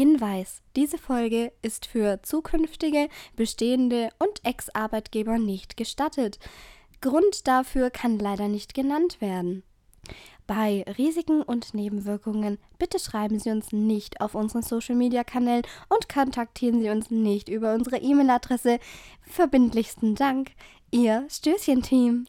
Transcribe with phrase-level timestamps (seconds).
[0.00, 6.38] Hinweis: Diese Folge ist für zukünftige, bestehende und Ex-Arbeitgeber nicht gestattet.
[7.02, 9.62] Grund dafür kann leider nicht genannt werden.
[10.46, 16.88] Bei Risiken und Nebenwirkungen bitte schreiben Sie uns nicht auf unseren Social-Media-Kanälen und kontaktieren Sie
[16.88, 18.78] uns nicht über unsere E-Mail-Adresse.
[19.20, 20.52] Verbindlichsten Dank,
[20.90, 22.24] Ihr Stößchen-Team.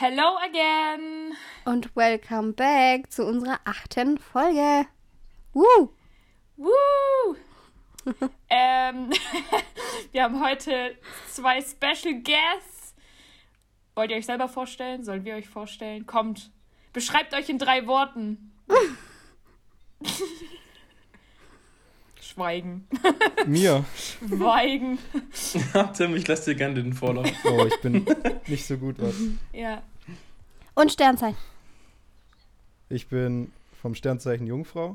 [0.00, 1.36] Hello again!
[1.64, 4.86] Und welcome back zu unserer achten Folge.
[5.52, 5.92] Woo!
[6.56, 7.36] Woo!
[8.48, 9.10] ähm,
[10.12, 12.94] wir haben heute zwei Special Guests.
[13.96, 15.02] Wollt ihr euch selber vorstellen?
[15.02, 16.06] Sollen wir euch vorstellen?
[16.06, 16.52] Kommt.
[16.92, 18.52] Beschreibt euch in drei Worten.
[22.38, 22.86] Schweigen.
[23.46, 23.84] Mir.
[24.28, 24.98] Schweigen.
[25.74, 27.28] Ja, Tim, ich lasse dir gerne den Vorlauf.
[27.44, 28.06] Oh, ich bin
[28.46, 29.14] nicht so gut was.
[29.52, 29.82] Ja.
[30.74, 31.36] Und Sternzeichen.
[32.90, 33.50] Ich bin
[33.82, 34.94] vom Sternzeichen Jungfrau.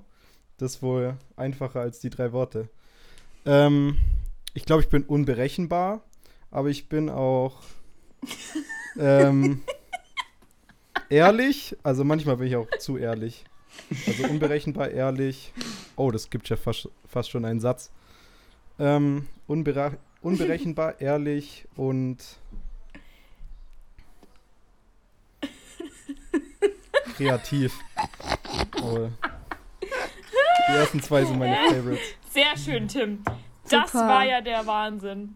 [0.58, 2.70] Das ist wohl einfacher als die drei Worte.
[3.46, 3.98] Ähm,
[4.54, 6.02] ich glaube, ich bin unberechenbar,
[6.50, 7.62] aber ich bin auch
[8.98, 9.64] ähm,
[11.10, 11.76] ehrlich.
[11.84, 13.44] Also manchmal bin ich auch zu ehrlich.
[14.08, 15.52] Also unberechenbar, ehrlich.
[15.98, 17.92] Oh, das gibt ja fast, fast schon einen Satz.
[18.80, 22.18] Ähm, unbere unberechenbar, ehrlich und
[27.16, 27.80] kreativ.
[28.82, 29.10] Oh.
[29.82, 32.02] Die ersten zwei sind meine Favorites.
[32.30, 33.24] Sehr schön, Tim.
[33.70, 34.08] Das Super.
[34.08, 35.36] war ja der Wahnsinn.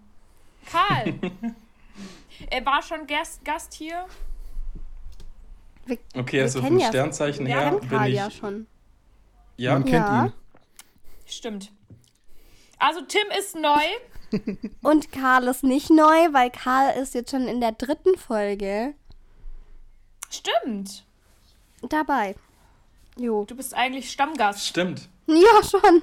[0.70, 1.14] Karl.
[2.50, 4.06] er war schon Gast, Gast hier.
[5.86, 8.16] Wir, Okay, also vom ja- Sternzeichen her bin Karl ich.
[8.16, 8.68] ja schon.
[9.56, 10.26] Ja, Man kennt Ja.
[10.26, 10.34] ihn.
[11.28, 11.72] Stimmt.
[12.80, 13.82] Also Tim ist neu.
[14.82, 18.94] Und Karl ist nicht neu, weil Karl ist jetzt schon in der dritten Folge
[20.30, 21.06] Stimmt.
[21.90, 22.36] dabei.
[23.18, 23.46] Jo.
[23.46, 24.66] Du bist eigentlich Stammgast.
[24.66, 25.10] stimmt.
[25.30, 26.02] Ja, schon.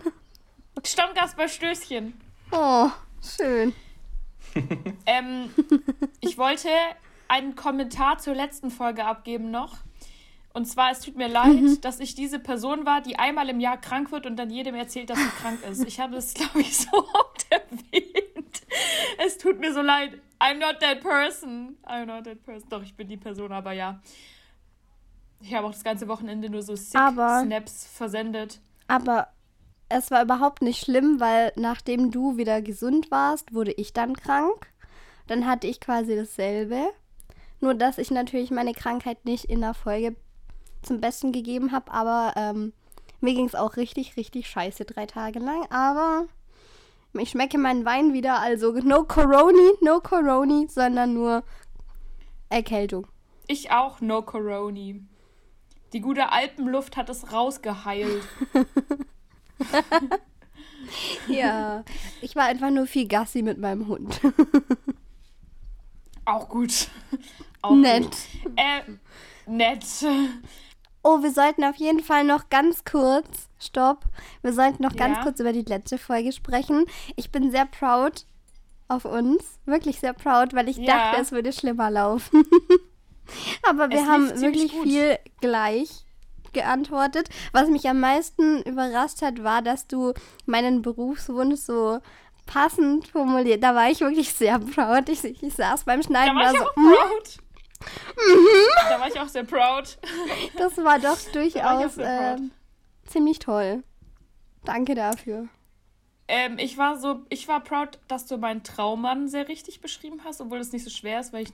[0.85, 2.13] Stammgast bei Stößchen.
[2.53, 2.91] Oh,
[3.23, 3.75] schön.
[5.07, 5.49] Ähm,
[6.21, 6.69] ich wollte
[7.29, 9.79] einen Kommentar zur letzten Folge abgeben noch.
[10.55, 13.77] Und zwar, es tut mir leid, dass ich diese Person war, die einmal im Jahr
[13.77, 15.85] krank wird und dann jedem erzählt, dass sie krank ist.
[15.85, 18.63] Ich habe es, glaube ich, so oft erwähnt.
[19.27, 20.21] Es tut mir so leid.
[20.41, 21.77] I'm not that person.
[21.85, 22.69] I'm not that person.
[22.69, 24.01] Doch, ich bin die Person, aber ja.
[25.41, 28.61] Ich habe auch das ganze Wochenende nur so sick Aber- Snaps versendet.
[28.87, 29.29] Aber
[29.89, 34.69] es war überhaupt nicht schlimm, weil nachdem du wieder gesund warst, wurde ich dann krank.
[35.27, 36.87] Dann hatte ich quasi dasselbe.
[37.61, 40.15] Nur, dass ich natürlich meine Krankheit nicht in der Folge
[40.85, 41.93] zum Besten gegeben habe.
[41.93, 42.73] Aber ähm,
[43.21, 45.67] mir ging es auch richtig, richtig scheiße drei Tage lang.
[45.71, 46.27] Aber
[47.15, 48.41] ich schmecke meinen Wein wieder.
[48.41, 51.43] Also no Coroni, no Coroni, sondern nur
[52.49, 53.07] Erkältung.
[53.47, 55.03] Ich auch, no Coroni.
[55.93, 58.23] Die gute Alpenluft hat es rausgeheilt.
[61.29, 61.85] Ja,
[62.21, 64.21] ich war einfach nur viel Gassi mit meinem Hund.
[66.25, 66.89] Auch gut.
[67.63, 68.05] Auch Nett.
[68.05, 68.53] Gut.
[68.57, 68.83] Äh,
[69.47, 69.85] nett.
[71.05, 74.05] Oh, wir sollten auf jeden Fall noch ganz kurz, stopp,
[74.43, 75.23] wir sollten noch ganz Ja?
[75.23, 76.87] kurz über die letzte Folge sprechen.
[77.15, 78.25] Ich bin sehr proud
[78.89, 80.87] auf uns, wirklich sehr proud, weil ich Ja.
[81.11, 82.45] dachte, es würde schlimmer laufen.
[83.69, 84.83] Aber wir Es haben wirklich gut.
[84.85, 86.05] viel gleich
[86.53, 87.29] geantwortet.
[87.53, 90.13] Was mich am meisten überrascht hat, war, dass du
[90.47, 91.99] meinen Berufswunsch so
[92.47, 93.63] passend formuliert.
[93.63, 95.09] Da war ich wirklich sehr proud.
[95.09, 96.93] Ich, ich saß beim Da Schneiden war war ich so, auch "Mm,
[97.85, 98.91] proud.
[98.91, 99.99] Da war ich auch sehr proud.
[100.57, 101.35] das war doch Da
[101.65, 102.07] war durchaus proud.
[102.07, 102.51] ähm,
[103.07, 103.83] ziemlich toll.
[104.65, 105.49] Danke dafür.
[106.27, 110.41] Ähm, ich war so, ich war proud, dass du meinen Traummann sehr richtig beschrieben hast,
[110.41, 111.53] obwohl es nicht so schwer ist, weil ich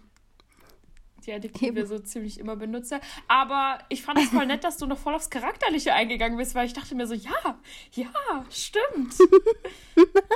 [1.26, 1.86] die Adjektive Eben.
[1.86, 3.00] so ziemlich immer benutze.
[3.28, 6.66] Aber ich fand es voll nett, dass du noch voll aufs Charakterliche eingegangen bist, weil
[6.66, 7.58] ich dachte mir so, ja,
[7.92, 9.14] ja, stimmt.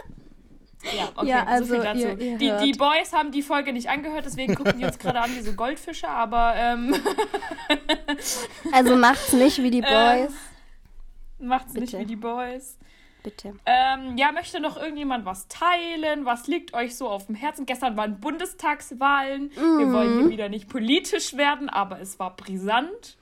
[0.97, 1.99] Ja, okay, Ja, also so viel dazu.
[2.00, 2.78] ihr- ihr die, die.
[2.78, 6.09] Boys haben die Folge nicht angehört, deswegen gucken die uns gerade an wie so Goldfische,
[6.09, 6.94] aber ähm,
[8.72, 10.33] Also macht's nicht wie die Äh, Boys.
[11.39, 11.98] macht's nicht Bitte.
[12.01, 12.78] wie die Boys.
[13.22, 13.54] Bitte.
[13.65, 16.27] Ähm, ja, möchte noch irgendjemand was teilen?
[16.27, 17.65] Was liegt euch so auf dem Herzen?
[17.65, 19.51] Gestern waren Bundestagswahlen.
[19.54, 20.21] Wir wollen Mhm.
[20.21, 23.16] hier wieder nicht politisch werden, aber es war brisant.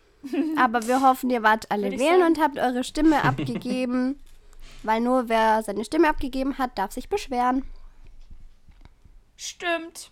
[0.57, 2.23] Aber wir hoffen, ihr wart alle wählen sagen.
[2.25, 4.19] und habt eure Stimme abgegeben.
[4.83, 7.63] Weil nur wer seine Stimme abgegeben hat, darf sich beschweren.
[9.37, 10.11] Stimmt.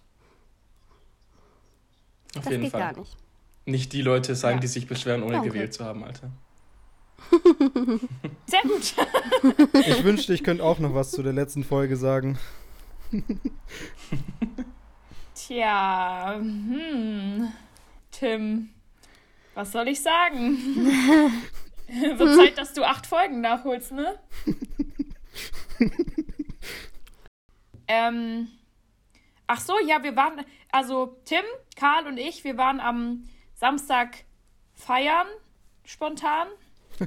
[2.37, 2.81] Auf Das jeden geht Fall.
[2.81, 3.17] gar nicht.
[3.67, 4.61] Nicht die Leute sein, Ja.
[4.61, 5.49] die sich beschweren, ohne Danke.
[5.51, 6.31] gewählt zu haben, Alter.
[8.47, 8.95] Sehr gut.
[9.87, 12.39] Ich wünschte, ich könnte auch noch was zu der letzten Folge sagen.
[15.35, 17.53] Tja, hm.
[18.11, 18.71] Tim,
[19.55, 20.59] was soll ich sagen?
[22.17, 24.19] Wird Zeit, dass du acht Folgen nachholst, ne?
[27.89, 28.49] ähm,
[29.47, 31.43] ach so, ja, wir waren, also Tim,
[31.77, 34.25] Karl und ich, wir waren am Samstag
[34.75, 35.27] feiern,
[35.85, 36.49] spontan.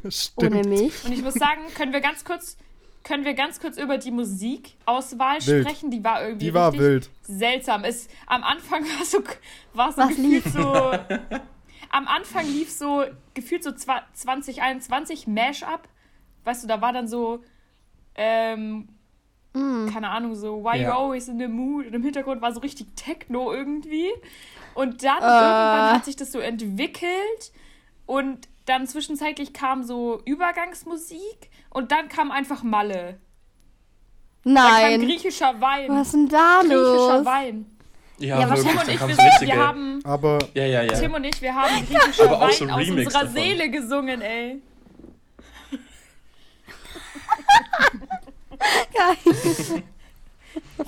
[0.09, 0.55] Stimmt.
[0.55, 1.03] Ohne mich.
[1.05, 2.57] Und ich muss sagen, können wir ganz kurz,
[3.03, 5.65] können wir ganz kurz über die Musikauswahl Wild.
[5.65, 5.91] sprechen?
[5.91, 7.09] Die war irgendwie Die war richtig wild.
[7.23, 7.83] seltsam.
[7.83, 9.23] Es, am Anfang war so,
[9.73, 10.53] war so Was gefühlt lief?
[10.53, 10.91] so.
[11.93, 13.03] Am Anfang lief so
[13.35, 15.87] gefühlt so zwa- 2021 Mash-up.
[16.43, 17.43] Weißt du, da war dann so,
[18.15, 18.89] ähm,
[19.53, 19.87] Mm.
[19.93, 20.89] keine Ahnung, so Why Ja.
[20.89, 21.85] You Always in the Mood.
[21.85, 24.09] Und im Hintergrund war so richtig Techno irgendwie.
[24.73, 25.25] Und dann Äh.
[25.25, 27.51] irgendwann hat sich das so entwickelt.
[28.07, 31.51] Und dann zwischenzeitlich kam so Übergangsmusik.
[31.69, 33.19] Und dann kam einfach Malle.
[34.43, 35.01] Dann kam Nein.
[35.01, 35.89] griechischer Wein.
[35.91, 37.25] Was ist denn da griechischer los?
[37.25, 37.72] Wein.
[38.19, 39.51] Ja, Ja, wirklich, Tim und ich, wir, richtige.
[39.51, 40.93] wir haben, Aber ja, ja, ja.
[40.93, 43.33] Tim und ich, wir haben griechischer Aber auch Wein so aus Remix unserer davon.
[43.35, 44.61] Seele gesungen, ey.
[48.93, 49.83] Geil.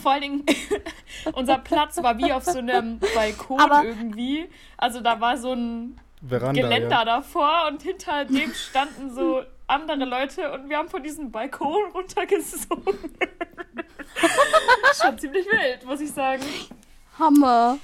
[0.02, 0.46] Vor allen Dingen,
[1.34, 4.48] unser Platz war wie auf so einem Balkon Aber- irgendwie.
[4.78, 7.06] Also da war so ein Veranda, Geländer ja.
[7.06, 12.86] davor und hinter dem standen so andere Leute und wir haben von diesem Balkon runtergesungen.
[15.02, 16.44] Schon ziemlich wild, muss ich sagen.
[17.20, 17.78] Hammer.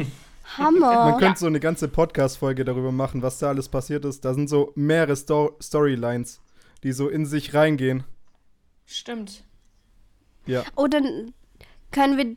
[0.58, 1.18] Man Hammer.
[1.18, 4.26] könnte so eine ganze Podcast-Folge darüber machen, was da alles passiert ist.
[4.26, 6.42] Da sind so mehrere Sto Storylines,
[6.84, 8.04] die so in sich reingehen.
[8.86, 9.44] Stimmt.
[10.46, 10.64] Ja.
[10.76, 11.34] Oh, dann
[11.92, 12.36] können wir,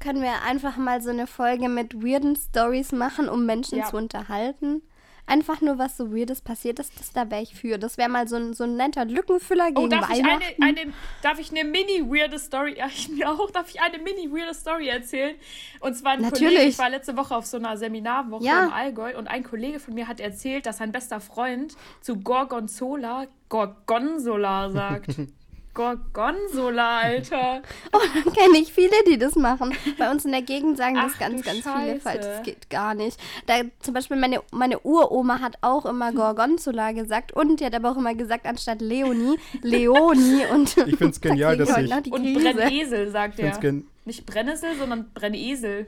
[0.00, 3.86] können wir einfach mal so eine Folge mit weirden Stories machen, um Menschen Ja.
[3.88, 4.82] zu unterhalten.
[5.26, 7.78] Einfach nur, was so Weirdes passiert ist, das, da wäre ich für.
[7.78, 10.92] Das wäre mal so ein, so ein netter Lückenfüller Oh, gegen darf ich, eine, eine,
[11.22, 15.36] darf ich eine mini-weirde Story, ja, ich mir auch, darf ich eine mini-weirde Story erzählen?
[15.80, 16.54] Und zwar ein Natürlich.
[16.54, 18.64] Kollege, ich war letzte Woche auf so einer Seminarwoche Ja.
[18.64, 23.26] im Allgäu und ein Kollege von mir hat erzählt, dass sein bester Freund zu Gorgonzola
[23.48, 25.16] Gorgonzola sagt.
[25.74, 27.62] Gorgonzola, Alter.
[27.92, 29.74] Oh, dann kenne ich viele, die das machen.
[29.98, 32.00] Bei uns in der Gegend sagen das Ach, ganz, ganz viele Scheiße.
[32.00, 32.20] falsch.
[32.24, 33.18] Das geht gar nicht.
[33.46, 37.90] Da, zum Beispiel meine, meine Uroma hat auch immer Gorgonzola gesagt und die hat aber
[37.92, 40.44] auch immer gesagt, anstatt Leonie, Leoni.
[40.52, 42.34] Und Ich find's da genial, dass ich- Und.
[42.34, 43.58] Brennesel, sagt er.
[44.04, 45.86] Nicht Brennnessel, sondern Brennesel.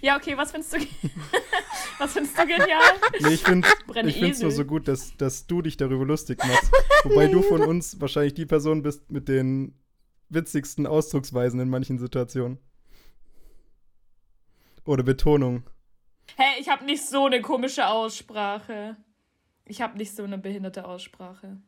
[0.00, 0.78] Ja, okay, was findest du,
[1.98, 2.80] was findest du genial?
[3.20, 3.68] nee, ich finde
[4.30, 6.70] es nur so gut, dass, dass du dich darüber lustig machst.
[7.04, 9.74] Wobei du von uns wahrscheinlich die Person bist mit den
[10.28, 12.58] witzigsten Ausdrucksweisen in manchen Situationen.
[14.84, 15.64] Oder Betonung.
[16.36, 18.96] Hey, ich habe nicht so eine komische Aussprache.
[19.64, 21.60] Ich habe nicht so eine behinderte Aussprache.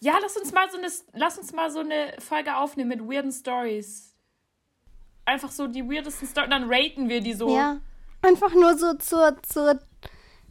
[0.00, 3.32] Ja, lass uns mal so eine, lass uns mal so eine Folge aufnehmen mit weirden
[3.32, 4.07] Stories.
[5.28, 6.48] Einfach so die weirdesten Stories.
[6.48, 7.80] Dann raten wir die so Ja,
[8.22, 9.78] einfach nur so zur, zur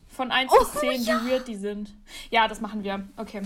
[0.07, 1.95] von 1 Oh, bis 10, wie weird die sind.
[2.29, 3.07] Ja, das machen wir.
[3.17, 3.41] Okay.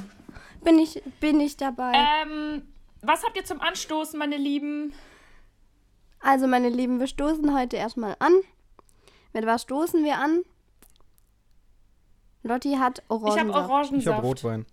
[0.61, 1.93] bin ich, bin ich dabei.
[1.93, 2.63] Ähm,
[3.01, 4.91] was habt ihr zum Anstoßen, meine Lieben?
[6.19, 8.33] Also, meine Lieben, wir stoßen heute erstmal an.
[9.31, 10.43] Mit was stoßen wir an?
[12.43, 13.69] Lotti hat Ich habe Orangensaft.
[13.69, 14.01] Orangensaft.
[14.01, 14.65] Ich habe Rotwein.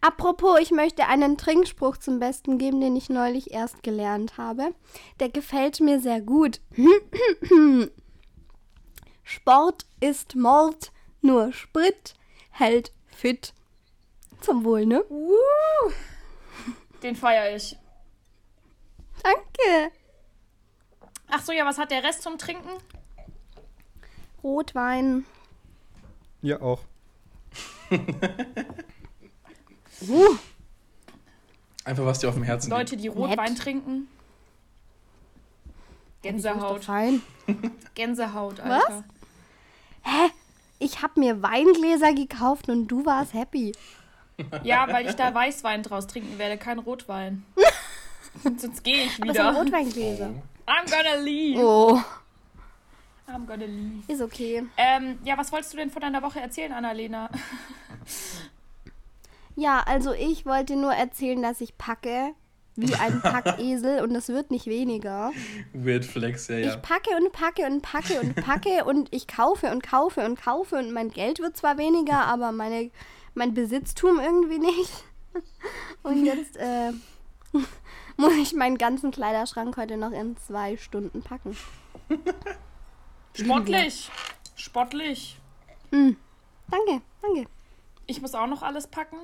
[0.00, 4.74] Apropos, ich möchte einen Trinkspruch zum Besten geben, den ich neulich erst gelernt habe.
[5.18, 6.60] Der gefällt mir sehr gut.
[9.22, 12.14] Sport ist Mord, nur Sprit
[12.50, 13.54] hält fit.
[14.40, 15.04] Zum Wohl, ne?
[15.10, 15.90] Uh,
[17.02, 17.76] den feiere ich.
[19.22, 19.92] Danke.
[21.28, 22.70] Ach so, ja, was hat der Rest zum Trinken?
[24.42, 25.26] Rotwein.
[26.42, 26.80] Ja, auch.
[30.08, 30.36] Uh,
[31.84, 33.62] Einfach, was dir auf dem Herzen Leute, die Rotwein Nett.
[33.62, 34.08] trinken.
[36.22, 36.84] Gänsehaut.
[36.84, 37.22] fein.
[37.94, 39.04] Gänsehaut, Alter.
[40.78, 43.72] Ich habe mir Weingläser gekauft und du warst happy.
[44.62, 47.44] Ja, weil ich da Weißwein draus trinken werde, kein Rotwein.
[48.42, 49.54] Sonst gehe ich Aber wieder.
[49.54, 50.30] Rotweingläser.
[50.66, 51.60] I'm gonna leave.
[51.60, 52.00] Oh,
[53.28, 54.02] I'm gonna leave.
[54.12, 54.64] ist okay.
[54.76, 57.28] Ähm, ja, was wolltest du denn von deiner Woche erzählen, Annalena?
[59.60, 62.32] Ja, also ich wollte nur erzählen, dass ich packe
[62.76, 65.32] wie ein Packesel und es wird nicht weniger.
[65.74, 66.68] Weird Flex, ja, ja.
[66.70, 70.76] Ich packe und packe und packe und packe und ich kaufe und kaufe und kaufe
[70.78, 72.90] und mein Geld wird zwar weniger, aber meine,
[73.34, 75.04] mein Besitztum irgendwie nicht.
[76.02, 76.90] Und jetzt äh,
[78.16, 81.56] muss ich meinen ganzen Kleiderschrank heute noch in zwei Stunden packen.
[83.34, 84.10] Sportlich.
[84.56, 85.38] Sportlich.
[85.90, 87.44] Danke, danke.
[88.06, 89.18] Ich muss auch noch alles packen.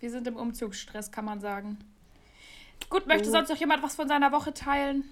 [0.00, 1.78] Wir sind im Umzugsstress, kann man sagen.
[2.90, 3.32] Gut, möchte Oh.
[3.32, 5.04] sonst noch jemand was von seiner Woche teilen?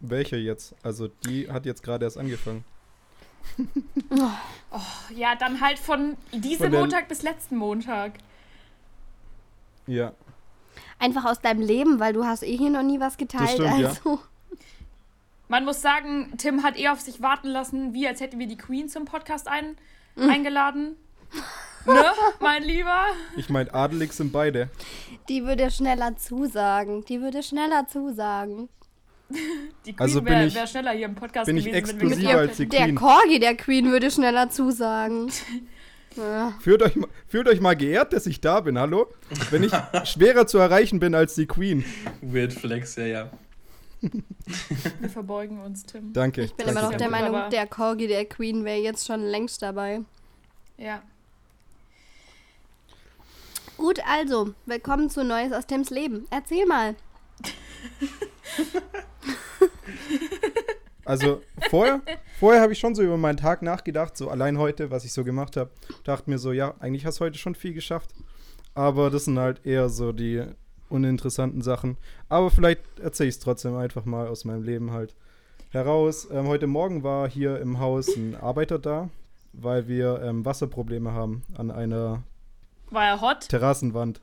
[0.00, 0.74] Welche jetzt?
[0.82, 2.64] Also, die hat jetzt gerade erst angefangen.
[4.70, 4.80] Oh,
[5.14, 8.12] ja, dann halt von diesem Von Montag bis letzten Montag.
[9.86, 10.12] Ja.
[10.98, 13.48] Einfach aus deinem Leben, weil du hast eh hier noch nie was geteilt.
[13.52, 13.88] stimmt, ja.
[13.88, 14.20] also.
[15.48, 18.58] Man muss sagen, Tim hat eh auf sich warten lassen, wie als hätten wir die
[18.58, 19.78] Queen zum Podcast ein
[20.16, 20.28] Mhm.
[20.30, 20.96] eingeladen.
[21.86, 22.04] Ne,
[22.40, 23.06] mein Lieber?
[23.36, 24.68] Ich meine, adelig sind beide.
[25.28, 27.04] Die würde schneller zusagen.
[27.06, 28.68] Die würde schneller zusagen.
[29.30, 32.00] Die Queen Also bin wäre ich- wär schneller hier im Podcast bin ich gewesen, wenn
[32.00, 32.70] wir exklusiver als die hätten.
[32.70, 32.94] Der Queen.
[32.94, 35.30] Corgi der Queen würde schneller zusagen.
[36.16, 36.52] Ja.
[36.60, 39.06] Fühlt euch, mal- fühlt euch mal geehrt, dass ich da bin, hallo?
[39.50, 39.70] Wenn ich
[40.04, 41.84] schwerer zu erreichen bin als die Queen.
[42.22, 43.30] Weird Flex, ja, ja.
[44.00, 46.12] Wir verbeugen uns, Tim.
[46.12, 46.42] Danke.
[46.42, 47.10] Ich bin danke, immer noch der.
[47.10, 50.00] Meinung, der Corgi der Queen wäre jetzt schon längst dabei.
[50.76, 51.02] Ja.
[53.78, 56.26] Gut, also, willkommen zu Neues aus Tims Leben.
[56.30, 56.96] Erzähl mal.
[61.04, 62.02] Also vorher,
[62.38, 65.24] vorher habe ich schon so über meinen Tag nachgedacht, so allein heute, was ich so
[65.24, 65.70] gemacht habe.
[66.04, 68.10] Dachte mir so, ja, eigentlich hast du heute schon viel geschafft.
[68.74, 70.42] Aber das sind halt eher so die
[70.90, 71.96] uninteressanten Sachen.
[72.28, 75.14] Aber vielleicht erzähle ich es trotzdem einfach mal aus meinem Leben halt
[75.70, 76.28] heraus.
[76.30, 79.08] Ähm, heute Morgen war hier im Haus ein Arbeiter da,
[79.54, 82.22] weil wir ähm, Wasserprobleme haben an einer
[82.90, 83.48] War er hot?
[83.48, 84.20] Terrassenwand.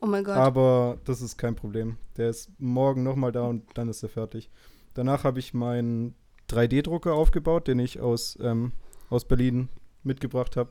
[0.00, 0.36] Oh mein Gott.
[0.36, 1.96] Aber das ist kein Problem.
[2.16, 4.50] Der ist morgen nochmal da und dann ist er fertig.
[4.94, 6.14] Danach habe ich meinen
[6.50, 8.72] 3D-Drucker aufgebaut, den ich aus, ähm,
[9.10, 9.68] aus Berlin
[10.02, 10.70] mitgebracht habe.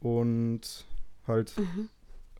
[0.00, 0.86] Und
[1.26, 1.54] halt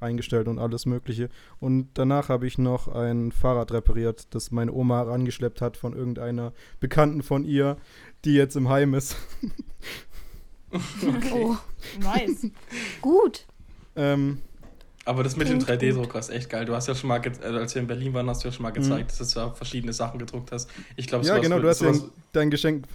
[0.01, 1.29] eingestellt und alles Mögliche.
[1.59, 6.53] Und danach habe ich noch ein Fahrrad repariert, das meine Oma herangeschleppt hat von irgendeiner
[6.79, 7.79] Bekannten von ihr,
[8.25, 9.17] die jetzt im Heim ist.
[11.33, 11.57] Oh,
[12.01, 12.47] Nice.
[13.01, 13.47] gut.
[13.97, 14.41] ähm,
[15.05, 16.65] Aber das mit dem Klingt 3D-Drucker ist echt geil.
[16.65, 18.63] Du hast ja schon mal, äh, als wir in Berlin waren, hast du ja schon
[18.65, 20.69] mal gezeigt, dass du da verschiedene Sachen gedruckt hast.
[20.97, 21.29] Ich glaube, Mhm.
[21.29, 21.93] ja, genau, du hast ja
[22.33, 22.87] dein Geschenk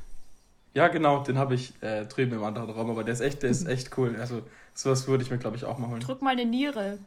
[0.74, 3.50] Ja, genau, den habe ich äh, drüben im anderen Raum, aber der ist echt, der
[3.50, 4.16] ist echt cool.
[4.20, 4.42] Also,
[4.74, 6.00] sowas würde ich mir, glaube ich, auch mal holen.
[6.00, 7.00] Druck mal eine Niere.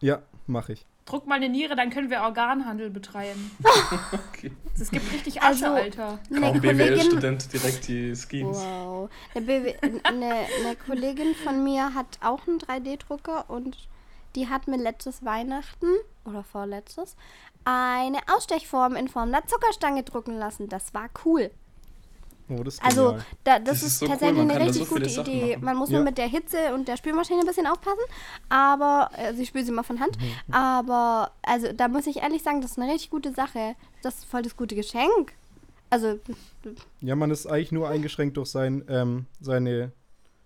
[0.00, 0.86] Ja, mache ich.
[1.06, 3.50] Druck mal eine Niere, dann können wir Organhandel betreiben.
[4.36, 4.52] Okay.
[4.78, 6.18] Es gibt richtig Asche, Also- Alter.
[6.38, 8.58] Kaum BWL-Student direkt die Schemes.
[8.58, 9.08] wow.
[9.34, 13.88] Eine, BW eine, eine Kollegin von mir hat auch einen 3D-Drucker und
[14.34, 15.86] die hat mir letztes Weihnachten
[16.26, 17.16] oder vorletztes
[17.64, 20.68] eine Ausstechform in Form einer Zuckerstange drucken lassen.
[20.68, 21.50] Das war cool.
[22.48, 24.86] Oh, das ist Also, da, das, Das ist ist, so cool, tatsächlich man eine richtig
[24.88, 25.52] so gute Idee.
[25.56, 25.64] machen.
[25.64, 25.96] Man muss Ja.
[25.96, 28.02] nur mit der Hitze und der Spülmaschine ein bisschen aufpassen,
[28.48, 30.54] aber, also ich spüle sie mal von Hand, Mhm.
[30.54, 33.74] aber, also da muss ich ehrlich sagen, das ist eine richtig gute Sache.
[34.02, 35.32] Das ist voll das gute Geschenk.
[35.90, 36.18] Also,
[37.00, 39.92] Ja, man ist eigentlich nur eingeschränkt durch sein, ähm, seine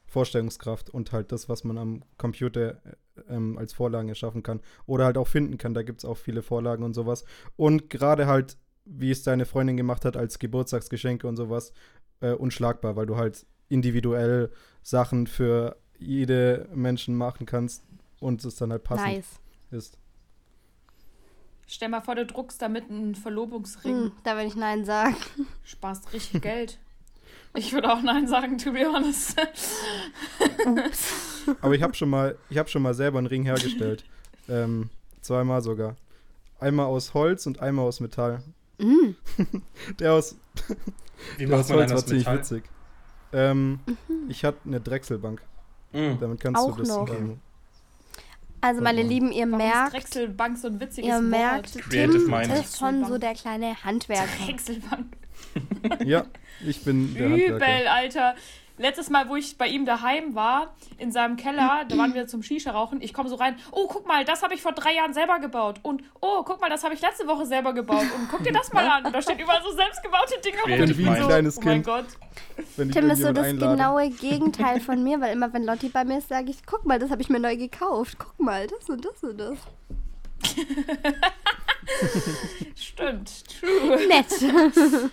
[0.07, 5.04] Vorstellungskraft und halt das, was man am Computer äh, ähm, als Vorlagen erschaffen kann oder
[5.04, 5.73] halt auch finden kann.
[5.75, 7.25] Da gibt es auch viele Vorlagen und sowas.
[7.57, 11.72] Und gerade halt, wie es deine Freundin gemacht hat als Geburtstagsgeschenke und sowas,
[12.20, 14.50] äh, unschlagbar, weil du halt individuell
[14.82, 17.84] Sachen für jede Menschen machen kannst
[18.18, 19.40] und es dann halt passend nice.
[19.70, 19.99] ist.
[21.66, 23.94] Stell mal vor, du druckst damit einen Verlobungsring.
[23.94, 25.14] Hm, da würde ich Nein sagen.
[25.64, 26.78] Sparst richtig Geld.
[27.54, 29.40] Ich würde auch Nein sagen, to be honest.
[31.60, 34.04] Aber ich habe schon mal, ich habe schon mal selber einen Ring hergestellt.
[34.49, 35.96] ähm, zweimal sogar.
[36.58, 38.42] Einmal aus Holz und einmal aus Metall.
[38.80, 39.14] Mm.
[39.99, 40.37] Der aus,
[41.37, 42.38] Wie der macht aus man Holz war ziemlich Metall?
[42.38, 42.64] witzig.
[43.32, 43.96] Ähm, Mhm.
[44.28, 45.42] Ich hatte eine Drechselbank.
[45.92, 46.18] Mm.
[46.20, 46.88] Damit kannst Auch du das.
[46.88, 47.08] noch.
[47.08, 47.38] Ähm,
[48.60, 49.08] Also, meine Mhm.
[49.08, 51.78] Lieben, ihr Warum ist merkt, Drechselbank so ein witziges ihr merkt?
[51.78, 52.52] Creative Tim Mind.
[52.52, 54.26] ist schon so der kleine Handwerker.
[54.46, 55.06] Drechselbank.
[56.04, 56.25] ja,
[56.66, 57.92] ich bin der Übel, Handwerker.
[57.92, 58.34] Alter.
[58.80, 62.42] Letztes Mal, wo ich bei ihm daheim war, in seinem Keller, da waren wir zum
[62.42, 63.02] Shisha rauchen.
[63.02, 63.56] Ich komme so rein.
[63.72, 65.80] Oh, guck mal, das habe ich vor drei Jahren selber gebaut.
[65.82, 68.06] Und oh, guck mal, das habe ich letzte Woche selber gebaut.
[68.16, 69.04] Und guck dir das mal an.
[69.04, 70.90] Und da steht überall so selbstgebaute Dinge rum.
[70.90, 71.18] Ich bin Mind.
[71.18, 71.84] so, Kleines oh mein Kind.
[71.84, 72.06] Gott.
[72.78, 73.76] Wenn ich Tim ist so das einlade.
[73.76, 76.99] genaue Gegenteil von mir, weil immer wenn Lotti bei mir ist, sage ich, guck mal,
[76.99, 78.16] das habe ich mir neu gekauft.
[78.18, 79.58] Guck mal, das und das und das.
[82.76, 84.08] Stimmt, true.
[84.08, 84.32] Nett.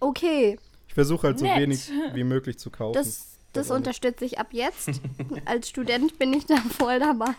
[0.00, 0.58] okay,
[0.92, 1.58] Ich versuche halt so Nett.
[1.58, 2.92] wenig wie möglich zu kaufen.
[2.92, 4.90] das, das Das auch unterstütze ich ab jetzt.
[5.46, 7.32] Als Student bin ich da voll dabei.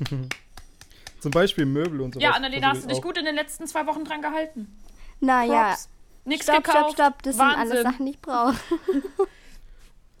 [1.20, 2.24] Zum Beispiel Möbel und sowas.
[2.24, 3.06] Ja, Annalena, hast du dich ich auch.
[3.06, 4.76] gut in den letzten zwei Wochen dran gehalten?
[5.20, 5.76] Naja.
[6.24, 6.92] Nix stopp, stopp, gekauft.
[6.94, 7.22] stopp.
[7.22, 7.60] Das sind Wahnsinn.
[7.72, 8.56] alles Sachen, die ich brauche.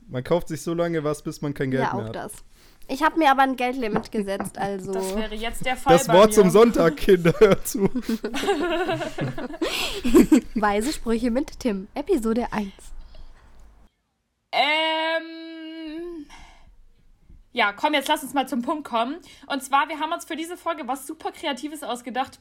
[0.08, 2.14] Man kauft sich so lange was, bis man kein Geld Ja, mehr auch hat.
[2.16, 2.32] das.
[2.90, 4.92] Ich habe mir aber ein Geldlimit gesetzt, also.
[4.92, 6.34] Das wäre jetzt der Fall Das bei Wort mir.
[6.36, 7.84] zum Sonntag, Kinder, hör zu.
[10.54, 12.72] Weise Sprüche mit Tim, Episode 1.
[14.52, 16.26] Ähm.
[17.52, 19.16] Ja, komm, jetzt lass uns mal zum Punkt kommen.
[19.48, 22.40] Und zwar, wir haben uns für diese Folge was super Kreatives ausgedacht.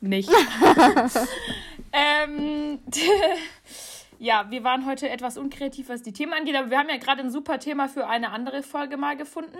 [0.00, 0.30] Nicht.
[1.92, 2.78] ähm,
[4.18, 7.22] ja, wir waren heute etwas unkreativ, was die Themen angeht, aber wir haben ja gerade
[7.22, 9.58] ein super Thema für eine andere Folge mal gefunden.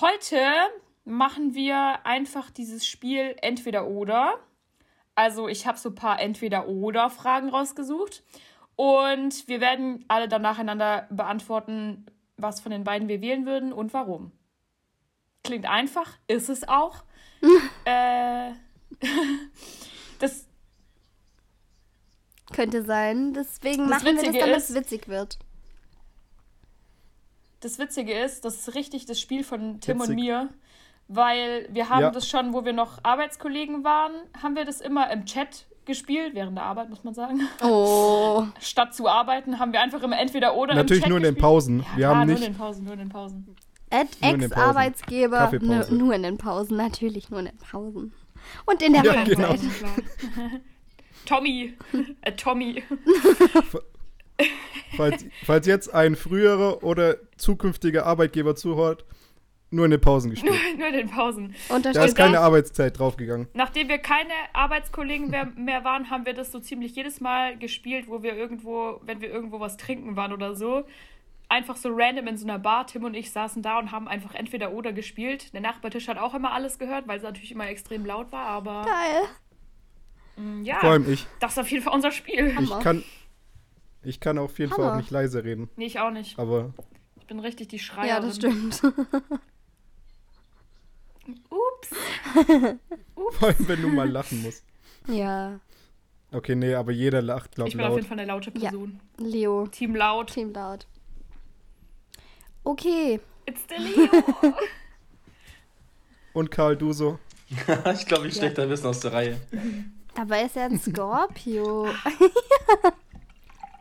[0.00, 0.38] Heute
[1.04, 4.38] machen wir einfach dieses Spiel entweder oder.
[5.14, 8.24] Also ich habe so ein paar entweder oder Fragen rausgesucht
[8.74, 13.92] und wir werden alle dann nacheinander beantworten, was von den beiden wir wählen würden und
[13.94, 14.32] warum.
[15.44, 17.04] Klingt einfach, ist es auch.
[17.84, 18.50] äh,
[22.54, 23.32] Könnte sein.
[23.34, 25.38] Deswegen Das machen wir das, Witzige damit ist- es witzig wird.
[27.60, 30.16] Das Witzige ist, das ist richtig das Spiel von Tim und Witzig.
[30.16, 30.48] mir,
[31.08, 32.10] weil wir haben Ja.
[32.10, 36.56] das schon, wo wir noch Arbeitskollegen waren, haben wir das immer im Chat gespielt, während
[36.58, 37.40] der Arbeit, muss man sagen.
[37.62, 38.44] Oh.
[38.60, 41.36] Statt zu arbeiten, haben wir einfach immer entweder oder Natürlich im Chat nur in den.
[41.36, 41.78] Pausen.
[41.80, 42.46] Ja, wir klar, haben nur nicht.
[42.46, 43.36] in den Pausen, nur in den Pausen.
[43.46, 43.54] Nur
[44.32, 44.52] in den Pausen.
[44.52, 45.52] Ex-Arbeitgeber.
[45.60, 48.12] Nur, nur in den Pausen, natürlich nur in den Pausen.
[48.66, 49.36] Und in der Ja, Freizeit.
[49.38, 49.54] genau.
[51.26, 51.74] Tommy,
[52.22, 52.82] äh, Tommy.
[54.96, 59.04] Falls, falls jetzt ein früherer oder zukünftiger Arbeitgeber zuhört,
[59.70, 60.54] nur in den Pausen gespielt.
[60.78, 61.54] nur in den Pausen.
[61.68, 63.48] Da Unterstützt ist keine Arbeitszeit draufgegangen.
[63.54, 68.06] Nachdem wir keine Arbeitskollegen mehr, mehr waren, haben wir das so ziemlich jedes Mal gespielt,
[68.08, 70.84] wo wir irgendwo, wenn wir irgendwo was trinken waren oder so,
[71.48, 72.86] einfach so random in so einer Bar.
[72.86, 75.52] Tim und ich saßen da und haben einfach entweder oder gespielt.
[75.54, 78.82] Der Nachbartisch hat auch immer alles gehört, weil es natürlich immer extrem laut war, aber
[78.82, 79.22] Geil.
[80.36, 81.26] Mm, ja, Vor allem ich.
[81.40, 82.56] das ist auf jeden Fall unser Spiel.
[82.60, 83.02] Ich kann,
[84.02, 84.92] ich kann auf jeden Fall Hammer.
[84.92, 85.68] auch nicht leise reden.
[85.76, 86.38] Nee, ich auch nicht.
[86.38, 86.72] Aber
[87.20, 88.08] Ich bin richtig die Schreierin.
[88.08, 88.82] Ja, das stimmt.
[91.50, 91.88] Ups.
[93.38, 94.64] vor allem, wenn du mal lachen musst.
[95.08, 95.58] ja.
[96.32, 97.98] Okay, nee, aber jeder lacht, glaub Ich bin auf laut.
[97.98, 98.70] jeden Fall eine laute Ja.
[98.70, 98.98] Person.
[99.18, 99.68] Leo.
[99.68, 100.32] Team laut.
[100.32, 100.84] Team laut.
[102.64, 103.20] Okay.
[103.46, 104.10] It's the Leo.
[106.32, 107.20] Und Karl, du so?
[107.94, 109.40] ich glaube, ich stecke da ein bisschen aus der Reihe.
[110.14, 111.88] Dabei ist er ein Scorpio.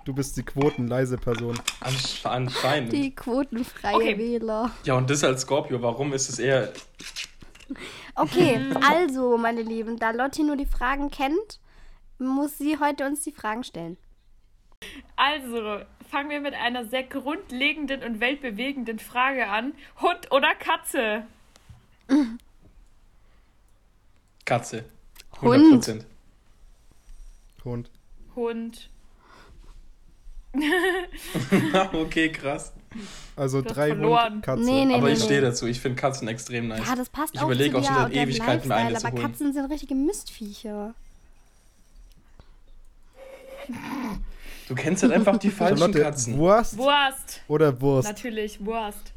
[0.05, 1.59] Du bist die quotenleise Person.
[1.79, 2.91] Ansch anscheinend.
[2.91, 4.17] Die quotenfreie Okay.
[4.17, 4.71] Wähler.
[4.83, 6.73] Ja, und das als Scorpio, warum ist es eher.
[8.15, 11.59] Okay, also, meine Lieben, da Lotti nur die Fragen kennt,
[12.19, 13.97] muss sie heute uns die Fragen stellen.
[15.15, 15.79] Also,
[16.11, 19.73] fangen wir mit einer sehr grundlegenden und weltbewegenden Frage an.
[20.01, 21.25] Hund oder Katze?
[24.45, 24.83] Katze.
[25.41, 25.85] Hund.
[25.85, 25.91] 100%.
[25.93, 26.05] Hund.
[27.63, 27.89] Hund.
[31.93, 32.73] okay, krass.
[33.35, 34.33] Also drei verloren.
[34.33, 34.63] Hund, Katze.
[34.63, 35.25] Nee, nee, Aber nee, ich nee.
[35.25, 35.65] stehe dazu.
[35.65, 36.87] Ich finde Katzen extrem nice.
[36.87, 39.07] Ja, das passt Ich auch überlege zu auch dir schon seit Ewigkeiten, mir eine zu
[39.07, 39.25] aber holen.
[39.25, 40.93] Katzen sind richtige Mistviecher.
[44.67, 46.37] Du kennst halt einfach die falschen Charlotte, Katzen.
[46.37, 47.41] Wurst Wurst.
[47.47, 48.07] oder Wurst?
[48.07, 49.13] Natürlich, Wurst.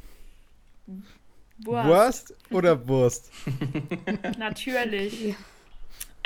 [1.58, 1.86] Wurst.
[1.86, 3.30] Wurst oder Wurst?
[4.38, 5.34] Natürlich.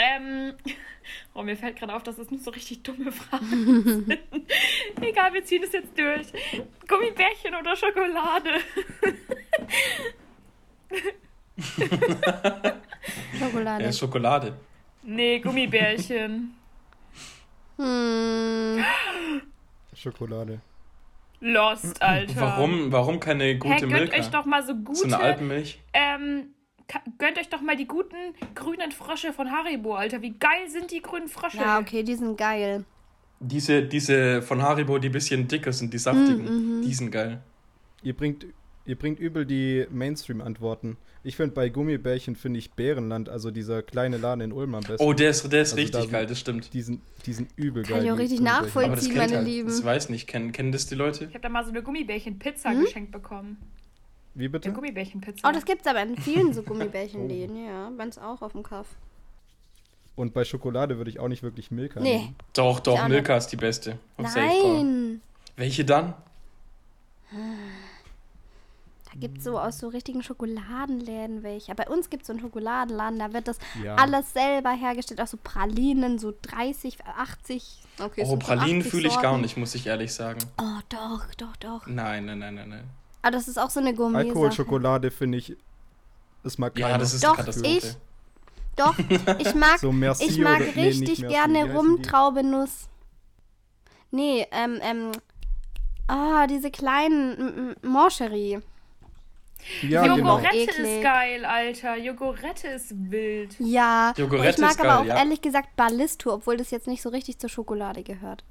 [0.03, 0.55] Ähm,
[1.35, 4.19] oh, mir fällt gerade auf, dass es nur so richtig dumme Fragen sind.
[5.01, 6.27] Egal, wir ziehen es jetzt durch.
[6.89, 8.51] Gummibärchen oder Schokolade?
[13.39, 13.85] Schokolade.
[13.85, 14.55] Ja, Schokolade.
[15.03, 16.55] Nee, Gummibärchen.
[17.77, 18.85] hm.
[19.95, 20.61] Schokolade.
[21.41, 22.41] Lost, Alter.
[22.41, 24.17] Warum, warum keine gute gönnt Milka?
[24.19, 25.05] euch doch mal so so gute.
[25.05, 25.81] eine Alpenmilch?
[25.95, 26.55] ähm,
[27.19, 28.17] gönnt euch doch mal die guten
[28.55, 30.23] grünen Frösche von Haribo, Alter.
[30.23, 31.59] Wie geil sind die grünen Frösche?
[31.59, 32.85] Ja, okay, die sind geil.
[33.41, 36.45] Diese, diese von Haribo, die bisschen dicker sind, die saftigen,
[36.79, 37.41] Mhm, die sind geil.
[38.03, 38.47] Ihr bringt,
[38.85, 40.97] ihr bringt übel die Mainstream-Antworten.
[41.23, 45.03] Ich finde bei Gummibärchen finde ich Bärenland, also dieser kleine Laden in Ulm am besten.
[45.07, 46.73] Oh, der ist, der ist Also da richtig sind- geil, das stimmt.
[46.75, 48.05] Die sind, die sind übel Kann geil.
[48.07, 49.17] ich auch richtig nachvollziehen.
[49.17, 49.69] Meine halt, Lieben.
[49.69, 51.25] das weiß nicht, kennen, kennen das die Leute?
[51.25, 52.81] Ich habe da mal so eine Gummibärchen-Pizza Hm?
[52.83, 53.59] geschenkt bekommen.
[54.41, 54.73] Wie bitte?
[54.73, 55.47] Gummibärchen-Pizza.
[55.49, 57.91] Oh, das gibt's aber in vielen so Gummibärchenläden, ja.
[57.97, 58.87] Bei uns auch auf dem Kaff.
[60.17, 62.19] Und bei Schokolade würde ich auch nicht wirklich Milka Nee.
[62.19, 62.37] nehmen.
[62.55, 63.99] Doch, doch, Milka ist die beste.
[64.17, 64.27] Call.
[64.35, 65.21] Nein.
[65.57, 66.15] Welche dann?
[69.13, 71.73] Da gibt's so aus so richtigen Schokoladenläden welche.
[71.73, 73.97] Aber bei uns gibt's so einen Schokoladenladen, da wird das Ja.
[73.97, 75.21] alles selber hergestellt.
[75.21, 77.83] Auch so Pralinen, so 30, 80.
[78.01, 80.41] Okay, es Oh, schon Pralinen 80 fühle ich gar nicht, muss ich ehrlich sagen.
[80.59, 81.87] Oh, doch, doch, doch.
[81.87, 82.85] Nein, nein, nein, nein, nein.
[83.23, 84.19] Aber das ist auch so eine Gourmet.
[84.19, 85.57] Alkoholschokolade finde ich,
[86.43, 86.99] das mag Ja, keiner.
[86.99, 87.97] das ist Doch, ich-
[88.77, 88.95] Doch,
[89.39, 91.75] ich mag, So ich mag oder- nee, richtig Merci, gerne?
[91.75, 92.89] Rumtraubenuss.
[94.11, 95.13] Nee, ähm, ähm.
[96.09, 98.59] Ah, diese kleinen M- M- Moncherie.
[99.83, 100.17] Ja, genau.
[100.39, 100.79] Jogurette Eklig.
[100.97, 101.97] ist geil, Alter.
[101.99, 103.57] Jogurette ist wild.
[103.61, 105.17] Ja, Jogurette ich mag ist aber geil, auch ja.
[105.19, 108.45] ehrlich gesagt Ballisto, obwohl das jetzt nicht so richtig zur Schokolade gehört.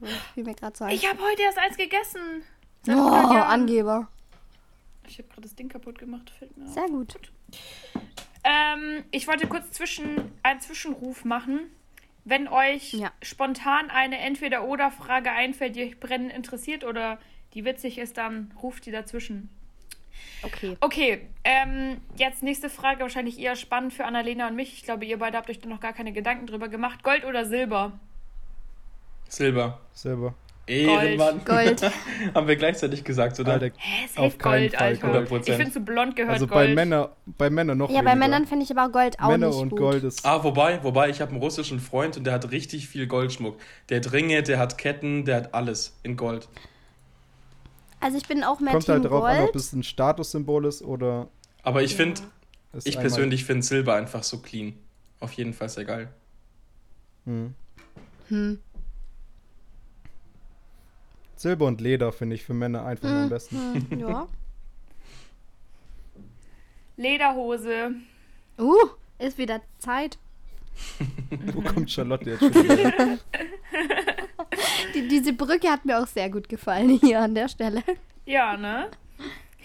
[0.75, 0.91] So ein.
[0.91, 2.43] Ich habe heute erst eins gegessen.
[2.87, 3.49] Oh, 100 Jahren.
[3.61, 4.07] Angeber.
[5.09, 6.29] Ich habe gerade das Ding kaputt gemacht.
[6.29, 6.73] Fällt mir auf.
[6.73, 7.19] Sehr gut.
[8.43, 11.61] Ähm, ich wollte kurz zwischen, einen Zwischenruf machen.
[12.25, 13.11] wenn euch Ja.
[13.23, 17.17] spontan eine Entweder-Oder-Frage einfällt, die euch brennend interessiert oder
[17.55, 19.49] die witzig ist, dann ruft die dazwischen.
[20.43, 20.77] Okay.
[20.79, 24.73] Okay, ähm, jetzt nächste Frage, wahrscheinlich eher spannend für Annalena und mich.
[24.73, 27.01] Ich glaube, ihr beide habt euch da noch gar keine Gedanken drüber gemacht.
[27.03, 27.97] Gold oder Silber?
[29.27, 29.79] Silber.
[29.93, 30.35] Selber.
[30.69, 31.41] Ehrenmann.
[31.45, 31.81] Gold.
[32.35, 33.53] Haben wir gleichzeitig gesagt, oder?
[33.53, 35.35] Alter, Hä, safe Auf keinen Gold, Fall Alter.
[35.35, 35.49] 100%.
[35.49, 36.67] Ich finde, zu blond gehört also Gold.
[36.69, 38.15] bei Männern, bei Männern noch Ja, bei weniger.
[38.27, 39.79] Männern finde ich aber Gold auch Männer nicht und gut.
[39.79, 40.25] Gold ist.
[40.25, 43.57] Ah, wobei, wobei, ich habe einen russischen Freund und der hat richtig viel Goldschmuck.
[43.89, 46.47] Der hat Ringe, der hat Ketten, der hat alles in Gold.
[47.99, 49.33] Also ich bin auch mehr Kommt Team halt drauf Gold.
[49.37, 51.27] an, ob es ein Statussymbol ist oder.
[51.63, 51.97] Aber ich Ja.
[51.97, 52.21] finde,
[52.83, 54.73] ich persönlich finde Silber einfach so clean.
[55.19, 56.07] Auf jeden Fall sehr geil.
[57.25, 57.53] Hm.
[58.29, 58.59] Hm.
[61.39, 63.87] Silber und Leder finde ich für Männer einfach am Hm, besten.
[63.89, 64.27] hm, ja.
[66.97, 67.91] Lederhose.
[68.57, 68.75] Uh,
[69.19, 70.17] ist wieder Zeit.
[71.53, 72.93] Wo kommt Charlotte jetzt schon wieder?
[74.93, 77.83] Die, diese Brücke hat mir auch sehr gut gefallen hier an der Stelle.
[78.25, 78.89] Ja, ne?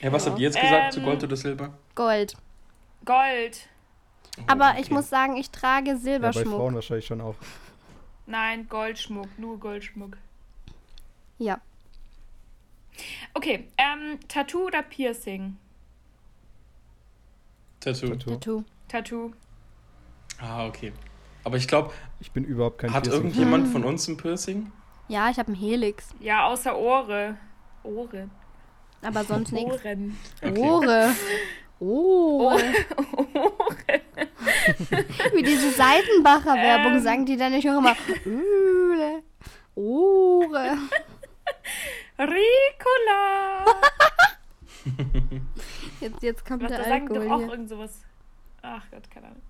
[0.00, 0.30] Ja, was Ja.
[0.30, 1.78] habt ihr jetzt gesagt zu Ähm, Gold oder Silber?
[1.94, 2.34] Gold.
[3.04, 3.68] Gold.
[4.38, 4.94] Oh, Aber ich okay.
[4.94, 6.46] muss sagen, ich trage Ja, bei Silberschmuck.
[6.46, 7.34] Frauen wahrscheinlich schon auch.
[8.26, 9.28] Nein, Goldschmuck.
[9.38, 10.16] Nur Goldschmuck.
[11.38, 11.60] Ja.
[13.34, 15.56] Okay, ähm, Tattoo oder Piercing?
[17.80, 18.08] Tattoo.
[18.10, 18.30] Tattoo.
[18.36, 18.64] Tattoo.
[18.88, 19.32] Tattoo.
[20.40, 20.92] Ah, okay.
[21.44, 23.22] Aber ich glaube, Ich bin überhaupt kein hat Piercing.
[23.24, 24.72] irgendjemand von uns ein Piercing?
[25.08, 26.08] Ja, ich habe einen Helix.
[26.20, 27.36] Ja, außer Ohre.
[27.82, 28.30] Ohren.
[29.02, 29.70] Aber sonst nichts.
[29.84, 30.16] Ohren.
[30.40, 30.58] Okay.
[30.58, 31.14] Ohre.
[31.80, 32.56] Ohre.
[35.34, 37.02] Wie diese Seitenbacher Werbung Ähm.
[37.02, 37.94] sagen die dann nicht auch immer
[38.24, 39.22] Öle.
[39.74, 40.78] Ohre.
[42.18, 43.64] Ricola!
[46.00, 47.50] Jetzt, jetzt kommt Was, der da sagen die doch Alkohol auch hier.
[47.52, 48.02] irgend sowas.
[48.60, 49.42] Ach Gott, keine Ahnung.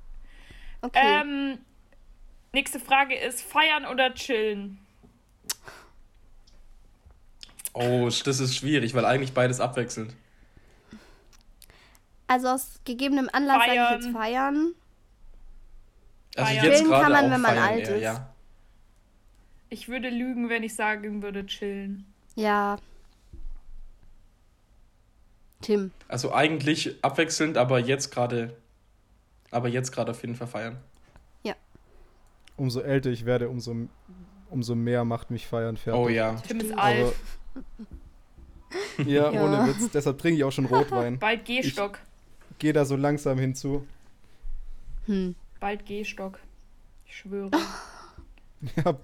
[0.82, 1.00] Okay.
[1.02, 1.58] Ähm,
[2.52, 4.78] nächste Frage ist: Feiern oder chillen?
[7.72, 10.14] Oh, das ist schwierig, weil eigentlich beides abwechselnd.
[12.28, 14.00] also aus gegebenem Anlass sage ich Feiern.
[14.02, 14.74] jetzt feiern.
[16.36, 16.64] Also Feiern.
[16.64, 18.02] jetzt Chillen kann man, auch wenn man alt eher, ist.
[18.02, 18.34] Ja.
[19.70, 22.13] Ich würde lügen, wenn ich sagen würde chillen.
[22.34, 22.76] Ja.
[25.60, 25.92] Tim.
[26.08, 28.56] Also eigentlich abwechselnd, aber jetzt gerade,
[29.50, 30.76] aber jetzt gerade auf jeden Fall feiern.
[32.56, 33.74] Umso älter ich werde, umso,
[34.48, 36.00] umso mehr macht mich feiern fertig.
[36.00, 36.36] Oh ja.
[36.46, 37.12] Tim ist alt.
[38.98, 39.42] Ja, Ja.
[39.44, 39.90] ohne Witz.
[39.90, 41.18] Deshalb trinke ich auch schon Rotwein.
[41.20, 41.98] Bald Gehstock.
[42.60, 43.84] Gehe da so langsam hinzu.
[45.06, 45.34] Hm.
[45.58, 46.38] Bald Gehstock.
[47.06, 47.50] Ich schwöre.
[48.76, 48.96] Ja,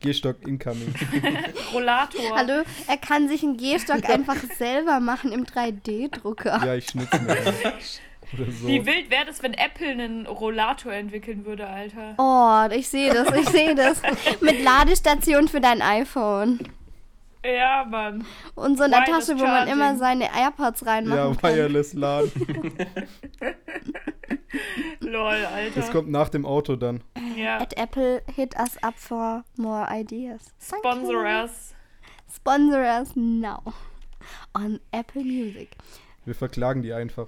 [0.00, 0.94] Gehstock incoming.
[1.74, 2.34] Rollator.
[2.34, 6.60] Hallo, er kann sich einen Gehstock einfach selber machen im 3D-Drucker.
[6.64, 7.36] Ja, ich schnitze mir
[8.52, 8.68] so.
[8.68, 12.14] Wie wild wäre das, wenn Apple einen Rollator entwickeln würde, Alter?
[12.16, 14.00] Oh, ich sehe das, ich sehe das.
[14.40, 16.60] Mit Ladestation für dein iPhone.
[17.44, 18.24] Ja, Mann.
[18.54, 19.72] Und so eine Wireless Tasche, wo man Charging.
[19.74, 21.54] immer seine AirPods reinmachen Ja, kann.
[21.56, 22.30] Wireless LAN.
[25.00, 25.80] Lol, Alter.
[25.80, 27.02] Das kommt nach dem Auto dann.
[27.36, 27.58] ja.
[27.58, 30.42] At Apple, hit us up for more ideas.
[30.68, 31.42] Thank Sponsor you.
[31.44, 31.74] us.
[32.34, 33.62] Sponsor us now.
[34.54, 35.70] On Apple Music.
[36.24, 37.26] Wir verklagen die einfach.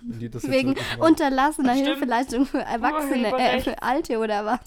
[0.00, 1.88] Die Wegen unterlassener Stimmt.
[1.88, 3.64] Hilfeleistung für Erwachsene, äh, Urheberrecht.
[3.64, 4.60] für Alte oder was?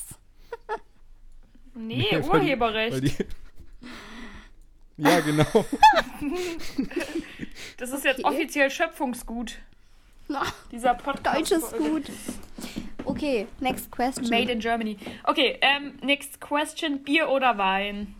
[1.73, 2.93] Nee, Nee, weil die- Urheberrecht.
[2.93, 3.13] Weil die,
[5.01, 5.45] ja, genau.
[7.77, 8.35] das ist jetzt Okay.
[8.35, 9.57] offiziell Schöpfungsgut.
[10.27, 11.37] Na, Dieser Podcast.
[11.51, 12.03] Deutsches Gut.
[13.05, 14.29] Okay, next question.
[14.29, 14.97] Made in Germany.
[15.23, 17.03] Okay, ähm, next question.
[17.03, 18.15] Bier oder Wein?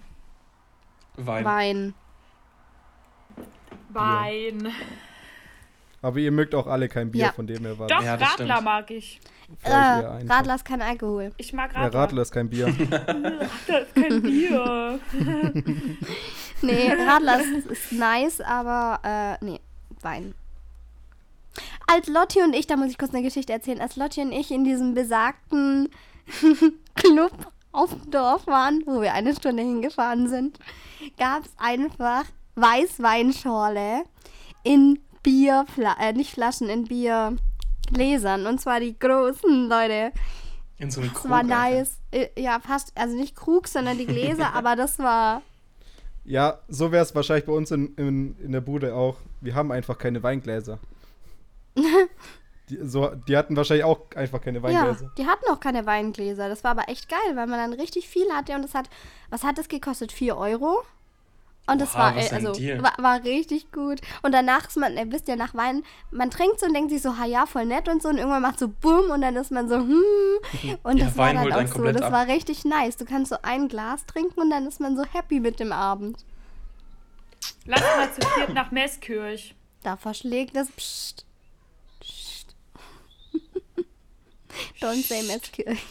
[1.16, 1.46] Wein.
[1.46, 1.94] Wein.
[3.90, 4.74] Wein.
[6.02, 7.32] Aber ihr mögt auch alle kein Bier, Ja.
[7.34, 8.64] von dem her war Doch, Ja, das Radler stimmt.
[8.66, 9.20] mag ich.
[9.64, 9.70] Äh.
[9.72, 11.32] Radler ist kein Alkohol.
[11.38, 12.00] Ich mag Ja, Radler.
[12.00, 12.68] Radler ist kein Bier.
[12.92, 15.00] Radler ist kein Bier.
[16.62, 19.00] Nee, Radler ist, ist nice, aber
[19.42, 19.60] äh, nee,
[20.02, 20.34] Wein.
[21.88, 24.52] Als Lotti und ich, da muss ich kurz eine Geschichte erzählen, als Lotti und ich
[24.52, 25.90] in diesem besagten
[26.96, 27.34] Club
[27.74, 30.60] auf dem Dorf waren, wo wir eine Stunde hingefahren sind,
[31.18, 32.24] gab es einfach
[32.56, 34.04] Weißweinschorle
[34.64, 38.48] in Bierflaschen, äh, nicht Flaschen, in Biergläsern.
[38.48, 40.12] Und zwar die großen, Leute.
[40.78, 41.32] In so einem Das Krug.
[41.32, 41.48] war Alter.
[41.50, 42.00] nice.
[42.12, 45.42] Äh, Ja, fast, also nicht Krug, sondern die Gläser, aber das war
[46.24, 49.18] Ja, so wäre es wahrscheinlich bei uns in, in, in der Bude auch.
[49.42, 50.80] Wir haben einfach keine Weingläser.
[52.70, 55.12] Die, so, die hatten wahrscheinlich auch einfach keine Ja, Weingläser.
[55.18, 56.48] die hatten auch keine Weingläser.
[56.48, 58.90] Das war aber echt geil, weil man dann richtig viel hatte und das hat,
[59.30, 60.12] was hat das gekostet?
[60.14, 60.82] 4 Euro?
[61.68, 64.02] Und das Oha, war, was äh, also, war, war richtig gut.
[64.24, 67.02] Und danach ist man, ihr wisst ja, nach Wein, man trinkt so und denkt sich
[67.02, 68.10] so, ha ja, voll nett und so.
[68.10, 70.04] Und irgendwann macht so Bumm und dann ist man so, hm.
[70.84, 72.12] Und Ja, das war Wein dann holt auch so, das ab.
[72.12, 72.98] war richtig nice.
[72.98, 76.26] Du kannst so ein Glas trinken und dann ist man so happy mit dem Abend.
[77.66, 79.56] Lass mal zu viert nach Meßkirch.
[79.84, 80.70] Da verschlägt es.
[80.72, 81.26] Psst.
[82.00, 82.56] Psst.
[84.82, 85.82] Don't say Metzkirch.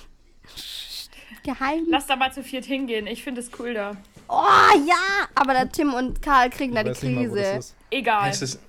[0.45, 1.11] Psst.
[1.45, 1.87] Geheim.
[1.89, 3.07] Lass da mal zu viert hingehen.
[3.07, 3.97] Ich finde es cool da.
[4.31, 5.27] Oh ja!
[5.35, 7.41] Aber der Tim und Karl kriegen da die mal, das Krise.
[7.59, 7.77] ist.
[7.91, 8.31] Egal.
[8.31, 8.61] Ist es,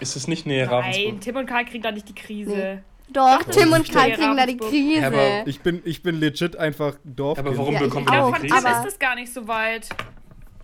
[0.00, 1.20] ist es nicht näher Nein, Ravensburg?
[1.20, 2.50] Tim und Karl kriegen da nicht die Krise.
[2.56, 2.78] Nee.
[3.12, 4.56] Doch, das Tim und Karl kriegen da die.
[4.56, 5.00] Krise.
[5.00, 7.38] Ja, aber Ich bin, ich bin legit einfach Dorf.
[7.38, 8.66] Aber warum Ja, man von die Tim Krise?
[8.66, 9.88] aber- ist es gar nicht so weit.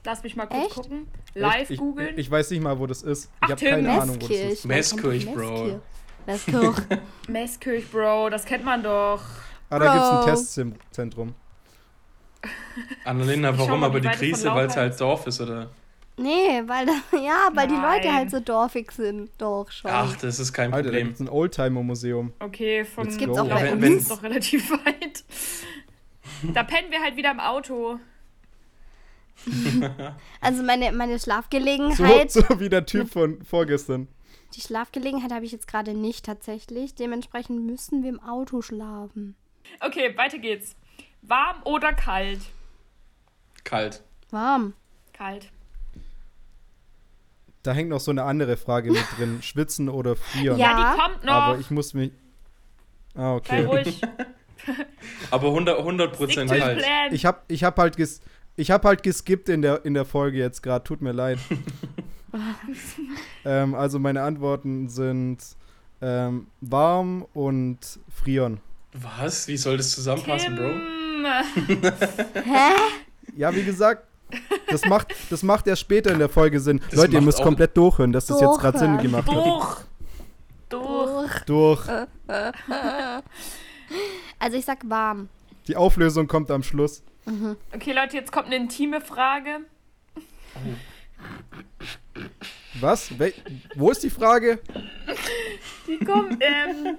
[0.05, 0.75] Lass mich mal kurz Echt?
[0.75, 1.09] gucken.
[1.35, 2.11] Live ich, googeln.
[2.15, 3.29] Ich, ich weiß nicht mal, wo das ist.
[3.41, 4.65] Ach, Ich habe keine Ahnung, wo das ist.
[4.65, 5.81] Meßkirch, Bro.
[6.27, 6.77] Meßkirch.
[7.29, 9.21] Meßkirch, Bro, das kennt man doch.
[9.69, 10.25] Ah, da gibt es ein Bro.
[10.27, 11.35] Testzentrum.
[13.05, 14.51] Annalena, warum aber die von Krise?
[14.55, 15.71] Weil es halt Dorf ist, oder?
[16.19, 19.31] Nee, weil ja, weil die Leute halt so dorfig sind.
[19.39, 19.91] Doch schon.
[19.91, 21.11] Ach, das ist kein Alter, Problem.
[21.11, 22.33] es ein Oldtimer-Museum.
[22.39, 23.43] Okay, von Let's Gibt's go.
[23.43, 25.25] auch ja, bei von Wenn- uns ist doch relativ weit.
[26.55, 27.99] Da pennen wir halt wieder im Auto.
[30.41, 34.09] Also meine, meine So, Schlafgelegenheit, so wie der Typ von vorgestern.
[34.55, 36.95] die Schlafgelegenheit habe ich jetzt gerade nicht tatsächlich.
[36.95, 39.37] Dementsprechend müssen wir im Auto schlafen.
[39.81, 40.75] Okay, weiter geht's.
[41.29, 42.41] Warm oder kalt?
[43.65, 44.03] Kalt.
[44.31, 44.75] Warm.
[45.13, 45.51] Kalt.
[47.63, 49.39] Da hängt noch so eine andere Frage mit drin.
[49.43, 50.59] Schwitzen oder frieren.
[50.59, 50.95] Ja.
[50.95, 51.33] Die kommt noch.
[51.33, 52.13] Aber ich muss mich.
[53.15, 53.65] Ah, Sei okay.
[53.65, 54.01] ruhig.
[55.31, 56.79] Aber 100, 100 Prozent plan.
[57.13, 58.21] Ich hab, ich hab halt ges
[58.57, 60.85] ich hab halt geskippt in der, in der Folge jetzt gerade.
[60.85, 61.39] Tut mir leid.
[63.45, 65.39] ähm, also meine Antworten sind
[66.01, 68.61] ähm, warm und frieren.
[68.93, 69.47] Was?
[69.49, 70.96] Wie soll das zusammenpassen, Bro?
[71.17, 71.83] Tim.
[72.45, 72.73] Hä?
[73.37, 74.07] Ja, wie gesagt,
[74.71, 76.81] das macht, das macht erst später in der Folge Sinn.
[76.91, 79.35] Das Leute, ihr müsst komplett durchhören, dass das jetzt gerade Sinn gemacht hat.
[79.35, 79.77] Durch.
[80.69, 81.45] Durch.
[81.45, 81.83] Durch.
[81.87, 82.07] Durch.
[84.41, 85.29] Also ich sag warm.
[85.69, 87.05] Die Auflösung kommt am Schluss.
[87.73, 89.61] Okay, Leute, jetzt kommt eine intime Frage.
[92.81, 93.17] Was?
[93.19, 93.33] Wel
[93.77, 94.59] wo ist die Frage?
[95.87, 96.99] Die kommt, ähm,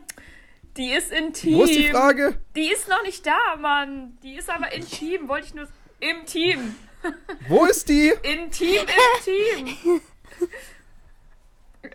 [0.77, 1.57] die ist intim.
[1.57, 2.37] Wo ist die Frage?
[2.55, 4.17] Die ist noch nicht da, Mann.
[4.23, 5.27] Die ist aber intim.
[5.27, 5.67] Wollte ich nur.
[5.99, 6.75] Im Team.
[7.47, 8.13] Wo ist die?
[8.21, 9.77] Intim im Team.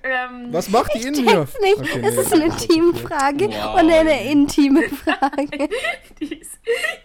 [0.03, 1.45] ähm, Was macht die Ich in mir?
[1.47, 1.79] check's nicht.
[1.79, 2.67] Okay, es nee, ist eine okay.
[2.67, 3.81] Teamfrage Wow.
[3.81, 5.69] und eine intime Frage.
[6.19, 6.59] die, ist,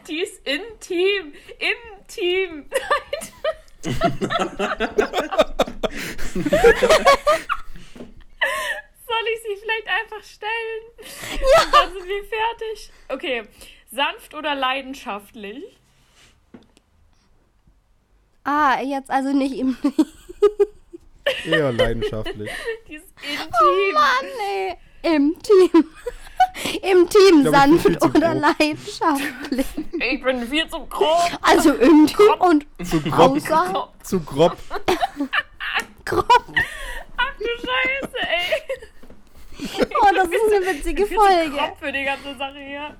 [0.08, 1.34] die ist intim.
[1.60, 2.66] Im Team.
[9.18, 11.42] Soll ich sie vielleicht einfach stellen?
[11.42, 11.72] Ja.
[11.72, 12.92] Dann sind wir fertig.
[13.10, 13.44] Okay.
[13.92, 15.64] Sanft oder leidenschaftlich?
[18.44, 19.76] Ah, jetzt also nicht im.
[21.46, 22.52] Eher leidenschaftlich.
[22.88, 23.50] Die ist intim.
[23.60, 24.78] Oh Mann, ey.
[25.16, 25.86] Im Team.
[26.84, 28.42] Im Team glaub, sanft oder grob.
[28.60, 29.66] leidenschaftlich.
[30.00, 31.40] Ich bin viel zu grob.
[31.42, 33.36] Also im Team und Zu grob.
[33.36, 34.58] außer Zu grob.
[36.06, 36.28] grob.
[37.18, 38.88] Ach du Scheiße, ey.
[39.60, 41.52] Oh, das ist eine witzige Folge.
[41.56, 42.96] grob für die ganze Sache hier.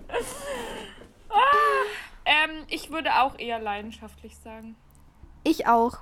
[1.30, 1.36] Ah,
[2.26, 4.76] ähm, ich würde auch eher leidenschaftlich sagen.
[5.44, 6.00] Ich auch.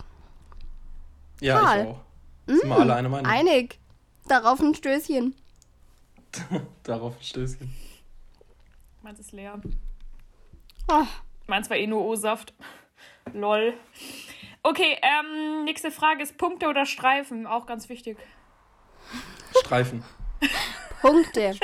[1.41, 1.81] Ja, Karl.
[1.81, 2.01] ich auch.
[2.47, 3.31] Sind wir alle eine Meinung?
[3.31, 3.79] Einig.
[4.27, 5.35] Darauf ein Stößchen.
[6.83, 7.73] Darauf ein Stößchen.
[9.01, 9.61] Meins ist leer.
[10.87, 11.03] Oh,
[11.47, 12.53] Meins war eh nur O-Saft.
[13.33, 13.73] Lol.
[14.63, 17.45] Okay, ähm, nächste Frage ist Punkte oder Streifen?
[17.45, 18.17] Auch ganz wichtig.
[19.59, 20.03] Streifen.
[21.11, 21.55] Punkte.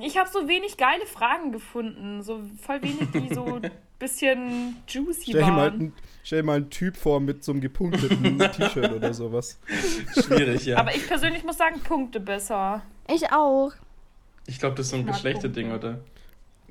[0.00, 2.22] Ich habe so wenig geile Fragen gefunden.
[2.22, 5.80] So voll wenig, die so ein bisschen juicy Stell dir, mal, waren.
[5.80, 9.58] ein- stell dir mal einen Typ vor mit so einem gepunkteten T-Shirt oder sowas.
[10.12, 10.76] Schwierig, ja.
[10.78, 12.82] Aber ich persönlich muss sagen, Punkte besser.
[13.08, 13.72] Ich auch.
[14.46, 16.00] ich glaube, das ist so ein Geschlechterding, oder?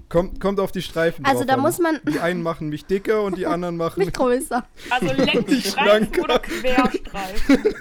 [0.08, 1.62] Kommt, kommt auf die Streifen Also drauf da an.
[1.62, 4.64] muss man Die einen machen mich dicker und die anderen machen mich größer.
[4.92, 7.74] Also Längsstreifen oder Querstreifen.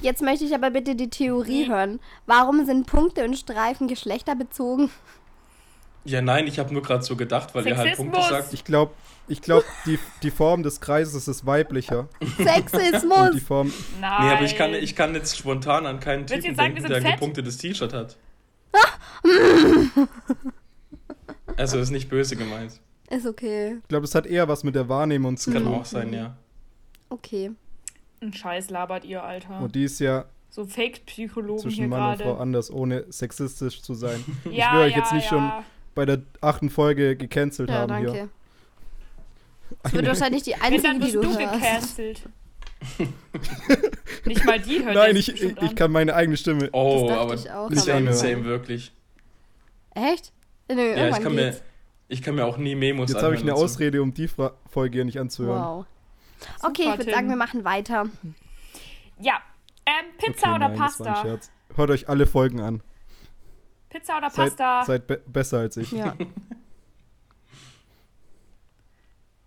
[0.00, 2.00] Jetzt möchte ich aber bitte die Theorie hören.
[2.26, 4.90] Warum sind Punkte und Streifen geschlechterbezogen?
[6.04, 8.42] Ja, nein, ich habe nur gerade so gedacht, weil ihr halt Punkte Sexismus.
[8.44, 8.54] sagt.
[8.54, 8.92] Ich glaube,
[9.26, 12.08] ich glaub, die, die Form des Kreises ist weiblicher.
[12.20, 13.42] Und die Sexismus.
[13.42, 13.72] Form.
[14.00, 14.26] Nein.
[14.26, 16.98] Nee, aber ich kann, ich kann jetzt spontan an keinen Willst Typen sagen, denken, der
[16.98, 18.16] ein gepunktetes T-Shirt hat.
[21.56, 22.80] also ist nicht böse gemeint.
[23.10, 23.78] Ist okay.
[23.82, 25.74] Ich glaube, das hat eher was mit der Wahrnehmung zu Kann tun.
[25.74, 26.36] auch sein, ja.
[27.10, 27.50] Okay.
[28.20, 29.60] Ein Scheiß labert ihr, Alter.
[29.60, 33.94] Und die ist ja So Fake-Psychologen hier zwischen Mann und Frau anders, ohne sexistisch zu
[33.94, 34.24] sein.
[34.50, 35.28] Ja, schwöre euch ja, jetzt nicht ja.
[35.30, 35.52] schon
[35.94, 38.12] bei der achten Folge gecancelt Ja, haben danke.
[38.12, 38.28] hier.
[39.82, 42.22] Das wird wahrscheinlich die Wenn, einzige, dann die wirst du du gecancelt.
[44.24, 45.74] Nicht mal die hört Nein, ich, ich, ich an.
[45.74, 46.68] kann meine eigene Stimme.
[46.72, 48.92] Oh, aber ich auch, aber- same, same, wirklich.
[49.94, 50.32] Echt?
[50.70, 51.56] Nö, Ja, ich kann, mir,
[52.08, 53.54] ich kann mir auch nie Memos Jetzt habe ich eine.
[53.54, 55.60] Ausrede, um die Fra Folge hier nicht anzuhören.
[55.62, 55.86] Wow.
[56.62, 58.06] Okay, Super, ich würde sagen, wir machen weiter.
[59.20, 59.40] Ja.
[59.86, 61.22] Ähm, Pizza Okay, oder nein, das war ein Pasta?
[61.28, 61.50] Scherz.
[61.74, 62.82] Hört euch alle Folgen an.
[63.88, 64.84] Pizza oder Seid, Pasta?
[64.84, 65.92] seid be besser als ich.
[65.92, 66.14] Ja.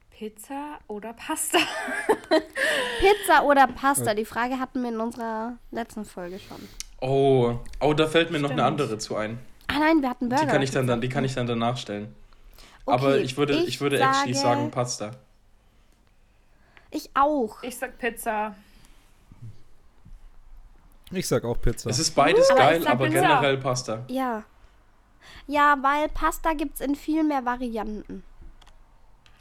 [0.09, 1.57] Pizza oder Pasta?
[2.99, 4.13] Pizza oder Pasta?
[4.13, 6.57] Die Frage hatten wir in unserer letzten Folge schon.
[7.01, 8.79] Oh, oh, da fällt mir noch eine Stimmt.
[8.79, 9.39] andere zu ein.
[9.67, 10.43] Ah nein, wir hatten Burger.
[10.43, 12.13] Die kann ich dann, dann, die kann ich dann danach stellen.
[12.85, 15.11] Okay, Aber ich würde, ich, würde actually sage- sagen Pasta.
[16.91, 17.63] Ich auch.
[17.63, 18.55] Ich sag Pizza.
[21.11, 21.89] Ich sag auch Pizza.
[21.89, 23.21] Es ist beides Aber geil, aber Pizza.
[23.21, 24.03] generell Pasta.
[24.07, 24.43] Ja.
[25.47, 28.23] Ja, weil Pasta gibt es in viel mehr Varianten.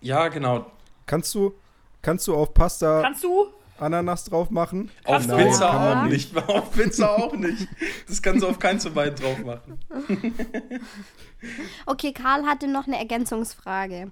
[0.00, 0.66] Ja, genau.
[1.06, 1.54] Kannst du,
[2.02, 3.46] kannst du auf Pasta Kannst du?
[3.78, 4.90] Ananas drauf machen?
[5.04, 5.36] Auf Kannst du?
[5.36, 5.70] Pizza
[6.02, 6.36] auch nicht.
[6.48, 7.66] Auf Pizza auch nicht.
[8.08, 9.78] Das kannst du auf keinen zu weit drauf machen.
[11.86, 14.10] Okay, Karl hatte noch eine Ergänzungsfrage.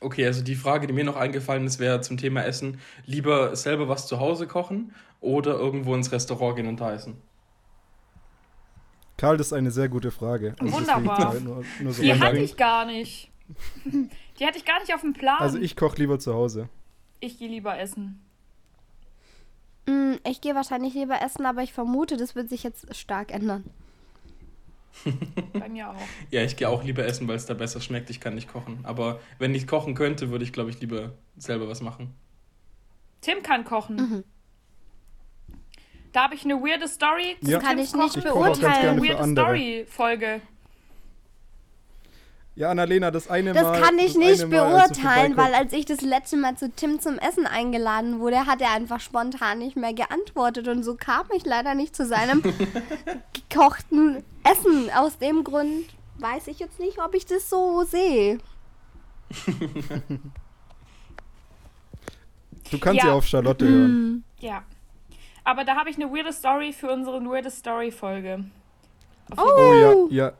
[0.00, 2.78] Okay, also die Frage, die mir noch eingefallen ist, wäre zum Thema Essen.
[3.06, 7.16] Lieber selber was zu Hause kochen oder irgendwo ins Restaurant gehen und da essen?
[9.16, 10.56] Karl, das ist eine sehr gute Frage.
[10.58, 11.34] Also Wunderbar.
[11.34, 13.30] da Nur, nur so Die hatte ich gar nicht.
[14.38, 15.38] Die hatte ich gar nicht auf dem Plan.
[15.38, 16.68] also ich koche lieber zu Hause.
[17.20, 18.20] ich gehe lieber essen.
[19.86, 23.64] Hm, ich gehe wahrscheinlich lieber essen, aber ich vermute, das wird sich jetzt stark ändern.
[25.52, 25.96] Bei mir auch.
[26.30, 28.10] Ja, ich gehe auch lieber essen, weil es da besser schmeckt.
[28.10, 28.80] Ich kann nicht kochen.
[28.84, 32.14] Aber wenn ich kochen könnte, würde ich, glaube ich, lieber selber was machen.
[33.20, 33.96] Tim kann kochen.
[33.96, 34.24] Mhm.
[36.12, 37.36] Da habe ich eine weirde Story.
[37.42, 37.58] zu Ja.
[37.58, 38.18] Kann Tims ich nicht Kochen.
[38.18, 39.00] Ich beurteilen.
[39.00, 39.32] gerne Weirde.
[39.32, 40.40] Story-Folge.
[42.56, 43.80] Ja, Annalena, das eine Das Mal.
[43.80, 47.18] kann ich das nicht Mal, beurteilen, weil als ich das letzte Mal zu Tim zum
[47.18, 51.74] Essen eingeladen wurde, hat er einfach spontan nicht mehr geantwortet und so kam ich leider
[51.74, 52.42] nicht zu seinem
[53.50, 54.88] gekochten Essen.
[54.96, 55.84] Aus dem Grund
[56.18, 58.38] weiß ich jetzt nicht, ob ich das so sehe.
[62.70, 63.08] Du kannst Ja.
[63.10, 64.24] ja auf Charlotte hören.
[64.40, 64.62] Ja.
[65.44, 68.44] Aber da habe ich eine weirde Story für unsere weirde Story-Folge.
[69.30, 70.32] Auf Oh ja, ja.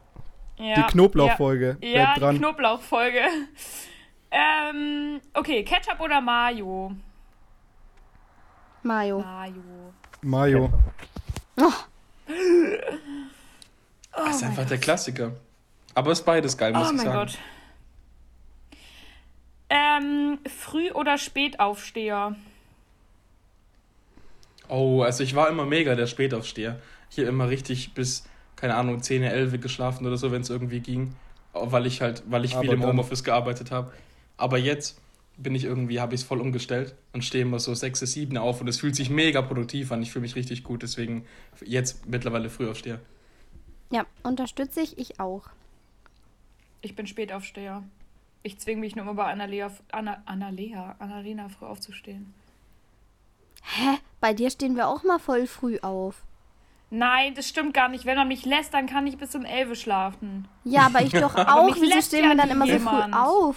[0.57, 1.77] Ja, Die Knoblauchfolge.
[1.81, 2.39] Ja, ja Bleibt die dran.
[2.39, 3.21] Knoblauchfolge.
[4.31, 6.95] ähm, okay, Ketchup oder Mayo?
[8.83, 9.19] Mayo.
[9.21, 9.61] Mayo.
[10.23, 10.73] Mayo.
[14.13, 15.33] das ist einfach der Klassiker.
[15.95, 17.19] Aber ist beides geil, muss Oh ich mein sagen.
[17.19, 17.39] Gott.
[19.71, 22.37] Ähm, Früh- oder Spätaufsteher?
[24.69, 26.81] Oh, also ich war immer mega der Spätaufsteher.
[27.09, 28.27] Hier immer richtig bis,
[28.65, 31.15] keine Ahnung, 10, 11 geschlafen oder so, wenn es irgendwie ging.
[31.53, 33.93] Weil ich halt, weil ich viel im Homeoffice gearbeitet habe.
[34.39, 34.99] Aber jetzt
[35.37, 38.63] bin ich irgendwie, habe ich es voll umgestellt und stehe immer so 6, 7 auf
[38.63, 40.01] und es fühlt sich mega produktiv an.
[40.01, 41.27] Ich fühle mich richtig gut, deswegen
[41.63, 43.01] jetzt mittlerweile Frühaufsteher.
[43.91, 45.43] Ja, unterstütze ich, ich auch.
[46.81, 47.83] Ich bin Spätaufsteher.
[48.45, 52.33] Ich zwinge mich nur immer bei Annalea, Anna, Annalea, Annalena früh aufzustehen.
[53.63, 53.99] Hä?
[54.21, 56.23] Bei dir stehen wir auch mal voll früh auf.
[56.91, 58.05] Nein, das stimmt gar nicht.
[58.05, 60.47] Wenn man mich lässt, dann kann ich bis um 11 schlafen.
[60.65, 61.67] Ja, aber ich doch auch.
[61.67, 63.15] mich Wieso lässt stehen ja wir dann nie immer so jemand.
[63.15, 63.57] früh auf?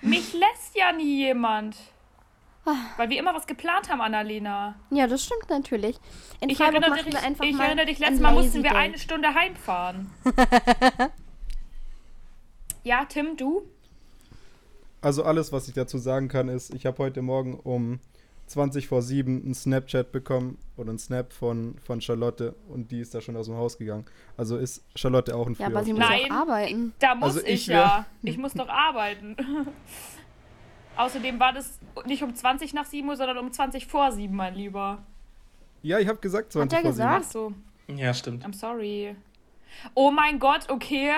[0.00, 1.76] Mich lässt ja nie jemand.
[2.66, 2.74] Ah.
[2.96, 4.74] Weil wir immer was geplant haben, Annalena.
[4.90, 5.96] Ja, das stimmt natürlich.
[6.40, 8.30] In Ich Freiburg erinnere machen dich, wir einfach ich mal erinnere dich ein letztes Mal
[8.34, 8.78] Lazy mussten wir Day.
[8.78, 10.10] eine Stunde heimfahren.
[12.82, 13.62] ja, Tim, du?
[15.02, 18.00] Also alles, was ich dazu sagen kann, ist, ich habe heute Morgen um
[18.46, 23.14] 20 vor 7 einen Snapchat bekommen oder einen Snap von, von Charlotte und die ist
[23.14, 24.04] da schon aus dem Haus gegangen.
[24.36, 26.00] Also ist Charlotte auch ein Ja, aber sie muss.
[26.00, 26.30] Nein.
[26.30, 26.92] auch arbeiten.
[26.98, 28.06] Da muss Also ich, ich ja.
[28.22, 29.36] Ich muss doch arbeiten.
[30.96, 34.54] Außerdem war das nicht um 20 nach 7 Uhr, sondern um 20 vor 7, mein
[34.54, 35.02] Lieber.
[35.82, 37.24] Ja, ich habe gesagt 20 er vor gesagt?
[37.26, 37.52] Ach so,
[37.88, 38.44] Ja, stimmt.
[38.46, 39.16] I'm sorry.
[39.94, 41.10] Oh mein Gott, okay.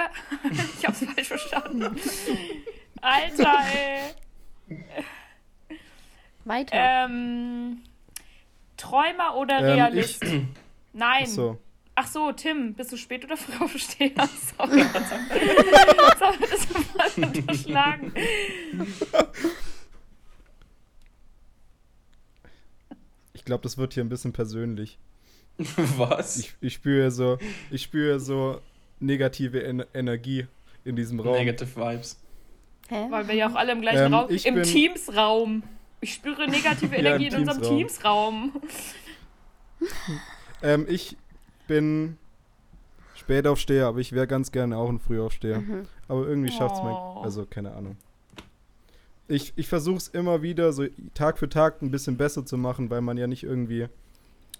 [0.79, 1.97] ich hab's falsch verstanden.
[3.03, 3.59] Alter,
[4.69, 4.81] ey.
[6.47, 6.77] Weiter.
[6.77, 7.79] Ähm,
[8.77, 10.25] Träumer oder Ähm, Realist?
[10.93, 11.27] Nein.
[11.27, 11.35] 7.
[11.35, 11.59] So.
[11.99, 14.11] Ach so, Tim, bist du spät oder früh aufsteher?
[14.59, 14.83] Sorry.
[16.19, 18.13] Sorry, das war mal unterschlagen.
[23.33, 24.99] Ich glaube, das wird hier ein bisschen persönlich.
[25.97, 26.39] Was?
[26.39, 27.39] Ich, ich spüre so,
[27.71, 28.61] ich spüre so
[29.01, 30.47] negative en Energie
[30.85, 31.35] in diesem Raum.
[31.37, 32.19] Negative Vibes.
[32.89, 33.07] Hä?
[33.11, 35.63] Weil wir ja auch alle im gleichen Ähm, Raum, ich im bin- Teams-Raum.
[36.07, 38.53] Ich spüre negative Ja, Energie im in unserem Teams-Raum.
[38.53, 39.01] Teams-Raum.
[40.63, 41.19] Ähm, ich
[41.67, 42.17] bin
[43.15, 45.61] Spätaufsteher, aber ich wäre ganz gerne auch ein Frühaufsteher.
[45.61, 45.87] Mhm.
[46.09, 46.95] Aber irgendwie schafft es mein.
[46.95, 47.21] Oh.
[47.23, 47.97] Also, keine Ahnung.
[49.29, 52.89] ich, ich versuche es immer wieder so Tag für Tag ein bisschen besser zu machen,
[52.89, 53.89] weil man ja nicht irgendwie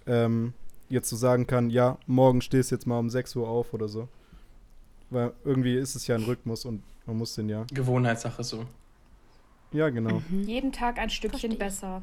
[0.05, 0.53] ähm,
[0.89, 3.87] jetzt so sagen kann, ja, morgen stehst du jetzt mal um 6 Uhr auf oder
[3.87, 4.07] so.
[5.09, 7.65] Weil irgendwie ist es ja ein Rhythmus und man muss den ja.
[7.73, 8.65] Gewohnheitssache so.
[9.71, 10.21] Ja, genau.
[10.31, 11.57] Jeden Tag ein Stückchen Verstehe.
[11.57, 12.01] besser.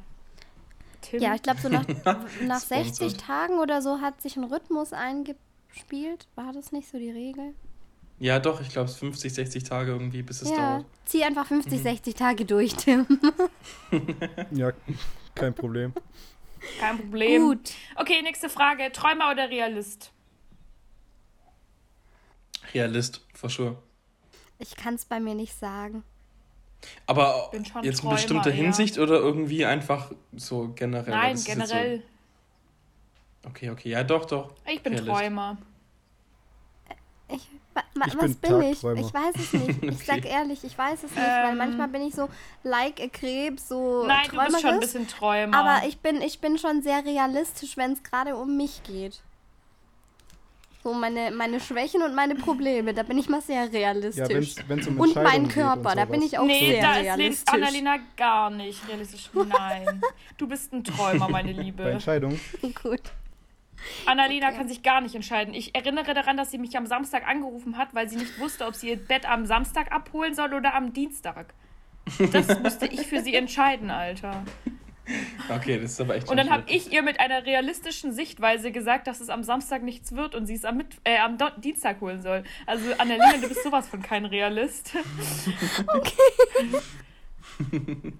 [1.01, 1.21] Tim?
[1.21, 1.87] Ja, ich glaube, so nach,
[2.43, 3.21] nach 60 Sponsored.
[3.21, 6.27] Tagen oder so hat sich ein Rhythmus eingespielt.
[6.35, 7.55] War das nicht so die Regel?
[8.19, 10.57] Ja, doch, ich glaube, es 50, 60 Tage irgendwie, bis es ja.
[10.57, 10.87] dauert.
[11.05, 13.07] Zieh einfach 50, 60 Tage durch, Tim.
[14.51, 14.73] Ja,
[15.35, 15.93] kein Problem.
[16.79, 17.43] Kein Problem.
[17.43, 17.73] Gut.
[17.97, 18.91] Okay, nächste Frage.
[18.93, 20.12] Träumer oder Realist?
[22.73, 23.83] Realist, for sure.
[24.59, 26.05] Ich kann es bei mir nicht sagen.
[27.07, 28.57] Aber Bin schon jetzt in Träumer, bestimmter ja.
[28.57, 31.12] Hinsicht oder irgendwie einfach so generell?
[31.12, 32.03] Weil Nein, generell.
[33.43, 34.53] So, okay, okay, ja, doch, doch.
[34.66, 35.11] Ich bin Realist.
[35.11, 35.59] Träumer.
[37.28, 38.85] Ich, wa, wa, Ich was bin bin, ich?
[38.85, 39.82] Ich weiß es nicht.
[40.01, 40.28] Ich sag Okay.
[40.28, 41.59] ehrlich, ich weiß es nicht, weil Ähm.
[41.59, 42.28] manchmal bin ich so
[42.62, 45.57] like a Krebs, so Nein, du bist schon ein bisschen Träumer.
[45.57, 49.22] Aber ich bin, ich bin schon sehr realistisch, wenn es gerade um mich geht.
[50.85, 54.57] So meine, meine Schwächen und meine Probleme, da bin ich mal sehr Ja, realistisch.
[54.68, 56.97] wenn es um und geht Körper, und da bin ich auch nee, sehr da ist
[56.99, 57.55] Lin- realistisch.
[57.55, 59.30] Annalena gar nicht realistisch.
[59.32, 60.03] Nein.
[60.37, 61.91] Du bist ein Träumer, meine Bei Liebe.
[61.91, 62.39] Entscheidungen.
[62.82, 63.01] Gut.
[64.05, 64.57] Annalena Okay.
[64.59, 65.55] kann sich gar nicht entscheiden.
[65.55, 68.74] Ich erinnere daran, dass sie mich am Samstag angerufen hat, weil sie nicht wusste, ob
[68.74, 71.55] sie ihr Bett am Samstag abholen soll oder am Dienstag.
[72.30, 74.43] Das musste ich für sie entscheiden, Alter.
[75.50, 79.07] Okay, das ist aber echt Und dann habe ich ihr mit einer realistischen Sichtweise gesagt,
[79.07, 82.00] dass es am Samstag nichts wird und sie es am, Mit äh, am Do Dienstag
[82.00, 82.42] holen soll.
[82.66, 84.92] Also Annalena, du bist sowas von kein Realist.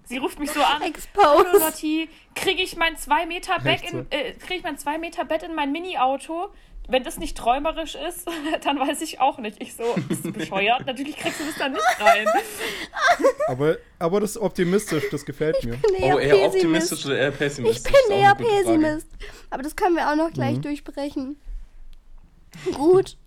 [0.05, 0.81] Sie ruft mich so an.
[0.81, 1.53] Hallo Exposed.
[1.61, 5.43] Lotti, kriege ich mein 2 Meter Bett in, äh, krieg ich mein 2 Meter Bett
[5.43, 6.53] in mein Mini-Auto?
[6.87, 8.27] Wenn das nicht träumerisch ist,
[8.65, 9.61] dann weiß ich auch nicht.
[9.63, 10.85] Ich so, bist du bescheuert?
[10.87, 12.27] Natürlich kriegst du das dann nicht rein.
[13.47, 15.79] Aber, aber das ist optimistisch, das gefällt mir.
[16.01, 17.93] Oh, eher optimistisch oder eher Ich pessimistisch?
[17.93, 18.35] bin Ist auch eher.
[18.35, 19.07] Pessimist.
[19.51, 20.63] Aber das können wir auch noch gleich Mhm.
[20.63, 21.37] durchsprechen.
[22.75, 23.19] Gut.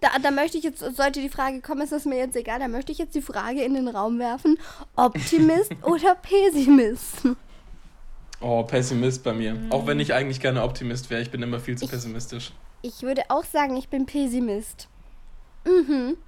[0.00, 2.66] Da, da möchte ich jetzt, sollte die Frage kommen, ist das mir jetzt egal, da
[2.68, 4.58] möchte ich jetzt die Frage in den Raum werfen.
[4.96, 7.22] Optimist oder Pessimist?
[8.40, 9.54] Oh, Pessimist bei mir.
[9.54, 9.70] Mhm.
[9.72, 12.52] Auch wenn ich eigentlich gerne Optimist wäre, ich bin immer viel zu Ich- pessimistisch.
[12.86, 14.88] Ich würde auch sagen, ich bin Pessimist.
[15.64, 16.18] Mhm.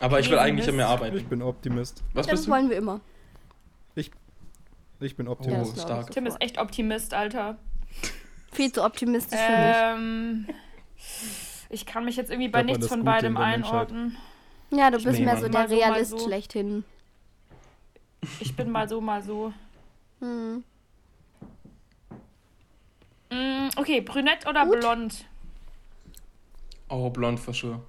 [0.00, 1.28] Aber ich will eigentlich an mir Ich arbeiten.
[1.28, 2.02] bin Optimist.
[2.14, 2.50] Was Ja, bist das du?
[2.50, 3.00] wollen wir immer.
[5.00, 5.76] Ich bin Oh, Optimist.
[5.76, 6.08] das glaub stark.
[6.08, 6.14] ich.
[6.14, 7.58] Tim ist echt Optimist, Alter.
[8.52, 9.76] Viel zu optimistisch für mich.
[9.76, 10.46] Ähm,
[11.70, 14.16] ich kann mich jetzt irgendwie bei nichts das von Gute beidem einordnen.
[14.70, 16.18] Ja, du bist Nee, mehr so der so, Realist so.
[16.20, 16.84] schlechthin.
[18.40, 19.52] Ich bin mal so, mal so.
[20.20, 20.62] Hm.
[23.30, 24.80] Mm, okay, brünett oder Gut.
[24.80, 25.24] blond?
[26.94, 27.80] Oh, blond for sure.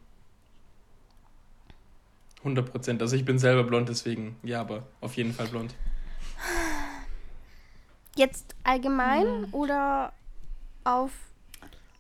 [2.40, 3.02] 100 Prozent.
[3.02, 5.76] Also ich bin selber blond, deswegen ja, aber auf jeden Fall blond.
[8.16, 9.48] Jetzt allgemein Hm.
[9.54, 10.14] oder
[10.84, 11.12] auf.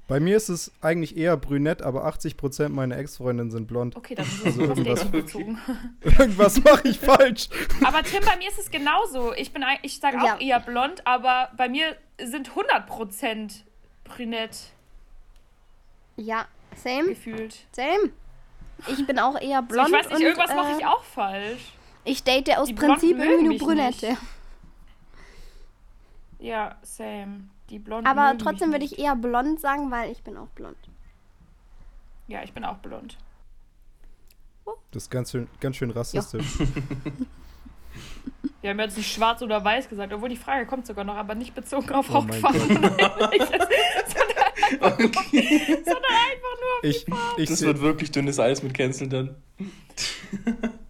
[0.07, 3.95] Bei mir ist es eigentlich eher brünett, aber 80% meiner Ex-Freundinnen sind blond.
[3.95, 5.57] Okay, dann ist es Also auf irgendwas- bezogen.
[6.01, 7.47] Irgendwas mache ich falsch.
[7.83, 9.33] Aber Tim, bei mir ist es genauso.
[9.33, 10.37] Ich bin, ich sage auch Ja.
[10.39, 13.63] eher blond, aber bei mir sind 100%
[14.03, 14.57] brünett
[16.17, 16.45] Ja,
[16.75, 17.65] same, gefühlt.
[17.71, 18.11] same.
[18.87, 19.87] Ich bin auch eher So, blond.
[19.89, 21.73] ich weiß nicht, und, irgendwas äh, mache ich auch falsch.
[22.05, 24.07] Ich date aus Die Prinzip irgendwie nur Brünette.
[24.09, 24.17] nicht.
[26.39, 27.45] Ja, same.
[27.69, 30.75] Die blonden Aber mögen trotzdem würde ich eher blond sagen, weil ich bin auch blond.
[32.27, 33.17] Ja, ich bin auch blond.
[34.91, 36.45] Das ist ganz schön, ganz schön rassistisch.
[38.61, 41.35] Wir haben jetzt nicht schwarz oder weiß gesagt, obwohl die Frage kommt sogar noch, aber
[41.35, 42.59] nicht bezogen auf Oh Hautfarbe.
[42.59, 42.93] sondern,
[44.81, 45.81] Okay.
[45.83, 46.11] sondern
[46.83, 47.05] Ich,
[47.37, 49.35] ich Das wird wirklich dünnes Eis mit Cancel dann.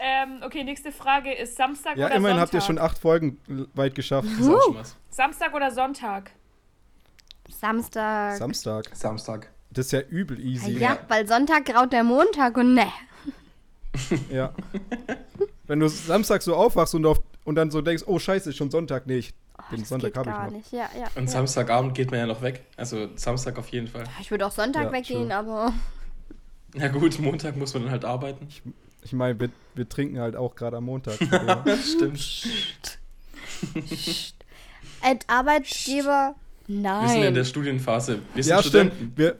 [0.00, 2.40] Ähm, okay, nächste Frage ist Samstag ja, oder immerhin Sonntag?
[2.40, 3.40] habt ihr schon acht Folgen
[3.74, 4.28] weit geschafft.
[4.38, 4.96] Was.
[5.10, 6.30] Samstag oder Sonntag?
[7.48, 8.36] Samstag.
[8.36, 8.90] Samstag.
[8.94, 9.50] Samstag.
[9.70, 10.78] Das ist ja übel ja, easy.
[10.78, 12.86] ja, weil Sonntag graut der Montag und ne.
[14.30, 14.54] Ja.
[15.66, 18.70] Wenn du Samstag so aufwachst und, auf, und dann so denkst, oh scheiße, ist schon
[18.70, 19.06] Sonntag.
[19.06, 19.34] Nee, ich,
[19.70, 20.52] den Das Sonntag geht habe ich gar noch.
[20.52, 20.72] nicht.
[20.72, 21.30] Ja, ja, Und ja.
[21.30, 22.64] Samstagabend geht man ja noch weg.
[22.76, 24.04] Also Samstag auf jeden Fall.
[24.20, 25.36] Ich würde auch Sonntag Ja, weggehen, true.
[25.36, 25.72] aber
[26.74, 28.48] Na gut, Montag muss man dann halt arbeiten.
[29.02, 31.14] Ich meine, wir, wir trinken halt auch gerade am Montag.
[31.84, 32.98] Stimmt.
[35.00, 36.34] als Arbeitgeber.
[36.70, 37.44] Wir sind in der Nein.
[37.46, 38.18] Studienphase.
[38.34, 38.92] Wir sind ja, stimmt.
[38.92, 39.12] Studenten.
[39.16, 39.36] Wir,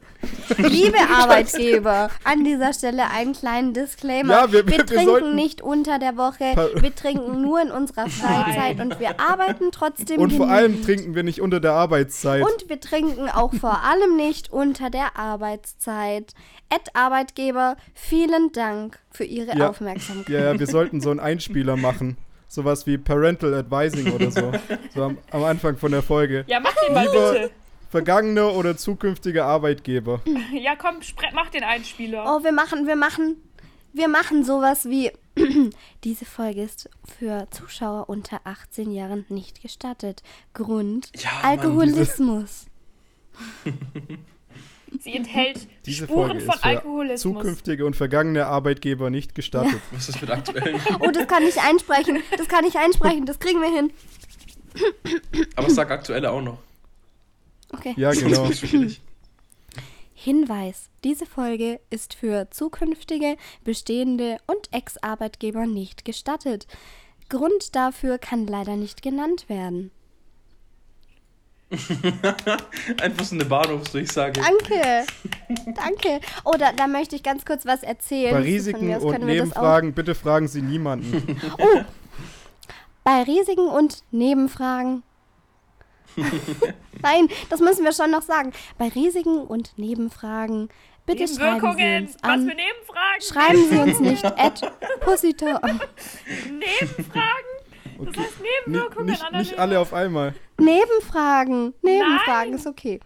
[0.70, 4.32] Liebe Arbeitgeber, an dieser Stelle einen kleinen Disclaimer.
[4.32, 6.44] Ja, wir- wir- wir trinken nicht unter der Woche,
[6.80, 10.86] wir trinken nur in unserer Freizeit und wir arbeiten trotzdem und vor allem genügend.
[10.86, 12.42] trinken wir nicht unter der Arbeitszeit.
[12.42, 16.32] Und wir trinken auch vor allem nicht unter der Arbeitszeit.
[16.70, 19.68] Ed Arbeitgeber, vielen Dank für Ihre Ja.
[19.68, 20.28] Aufmerksamkeit.
[20.30, 22.16] ja, ja, wir sollten so einen Einspieler machen,
[22.48, 24.50] sowas wie Parental Advising oder so.
[24.94, 26.44] So am, am Anfang von der Folge.
[26.48, 27.50] Ja, mach den mal Lieber- bitte.
[27.90, 30.20] Vergangene oder zukünftige Arbeitgeber.
[30.52, 30.96] Ja, komm,
[31.34, 32.24] mach den Einspieler.
[32.26, 33.36] Oh, wir machen, wir machen,
[33.92, 35.10] wir machen sowas wie.
[36.04, 40.22] Diese Folge ist für Zuschauer unter 18 Jahren nicht gestattet.
[40.52, 42.66] Grund Ja, Mann, Alkoholismus.
[45.00, 47.20] Sie enthält Diese Spuren Folge von ist für Alkoholismus.
[47.20, 49.80] zukünftige und vergangene Arbeitgeber nicht gestattet.
[49.92, 50.80] Was ist mit aktuellen?
[51.00, 52.22] Oh, das kann ich einsprechen.
[52.36, 53.26] Das kann ich einsprechen.
[53.26, 53.92] Das kriegen wir hin.
[55.56, 56.58] Aber sag aktuelle auch noch.
[57.72, 57.94] Okay.
[57.96, 58.46] Ja, genau.
[58.46, 59.00] Das ist schwierig.
[60.14, 66.66] Hinweis: Diese Folge ist für zukünftige, bestehende und Ex-Arbeitgeber nicht gestattet.
[67.28, 69.90] Grund dafür kann leider nicht genannt werden.
[73.02, 74.40] Einfach so eine Bahnhofsdurchsage.
[74.40, 75.06] Danke.
[75.74, 76.20] Danke.
[76.44, 78.32] Oh, da, da möchte ich ganz kurz was erzählen.
[78.32, 81.38] Bei Risiken und Nebenfragen, bitte fragen Sie niemanden.
[81.58, 81.80] Oh,
[83.04, 85.02] bei Risiken und Nebenfragen.
[87.02, 88.52] Nein, das müssen wir schon noch sagen.
[88.76, 90.68] Bei Risiken und Nebenfragen,
[91.06, 92.48] bitte schreiben Sie uns Was an.
[92.48, 93.22] für Nebenfragen?
[93.22, 94.60] Schreiben Sie uns nicht at.
[96.44, 97.47] Nebenfragen?
[97.98, 98.34] Das heißt
[98.66, 100.34] Nebenwirkungen nicht, an der nicht alle auf einmal.
[100.58, 101.74] Nebenfragen.
[101.82, 102.54] Nebenfragen Nein.
[102.54, 103.00] ist okay.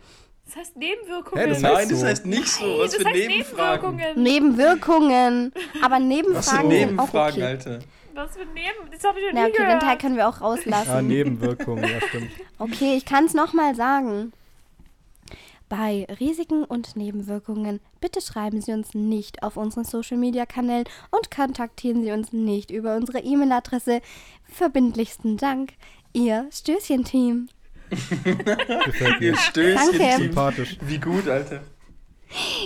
[0.45, 1.43] Das heißt Nebenwirkungen.
[1.43, 2.07] Hä, das Nein, heißt das so.
[2.07, 2.79] heißt nicht so.
[2.79, 3.97] Was das für heißt Nebenfragen?
[3.97, 4.23] Nebenwirkungen.
[4.23, 5.53] Nebenwirkungen.
[5.83, 7.43] Aber Was für Nebenfragen sind auch Nebenfragen, okay.
[7.45, 7.79] Alter?
[8.15, 8.91] Was für Neben...
[8.91, 9.83] Das habe ich noch Na, nie okay, den gehört.
[9.83, 10.91] Teil können wir auch rauslassen.
[10.91, 12.31] Ah, Nebenwirkungen, ja, stimmt.
[12.59, 14.33] Okay, ich kann es nochmal sagen.
[15.73, 22.13] Bei Risiken und Nebenwirkungen, bitte schreiben Sie uns nicht auf unseren Social-Media-Kanälen und kontaktieren Sie
[22.13, 24.03] uns nicht über unsere E-Mail-Adresse.
[24.45, 25.73] Verbindlichsten Dank,
[26.13, 27.49] Ihr Stößchen-Team.
[27.89, 29.37] Gefällt Ihr mir.
[29.39, 29.99] Stößchen.
[29.99, 30.23] Danke.
[30.23, 30.77] Sympathisch.
[30.83, 31.63] Wie gut, Alter.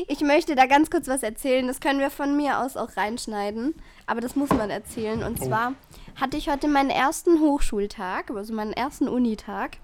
[0.09, 1.69] Ich möchte da ganz kurz was erzählen.
[1.69, 3.75] Das können wir von mir aus auch reinschneiden.
[4.07, 5.23] Aber das muss man erzählen.
[5.23, 5.75] Und zwar
[6.21, 9.79] hatte ich heute meinen ersten Hochschultag, also meinen ersten Unitag.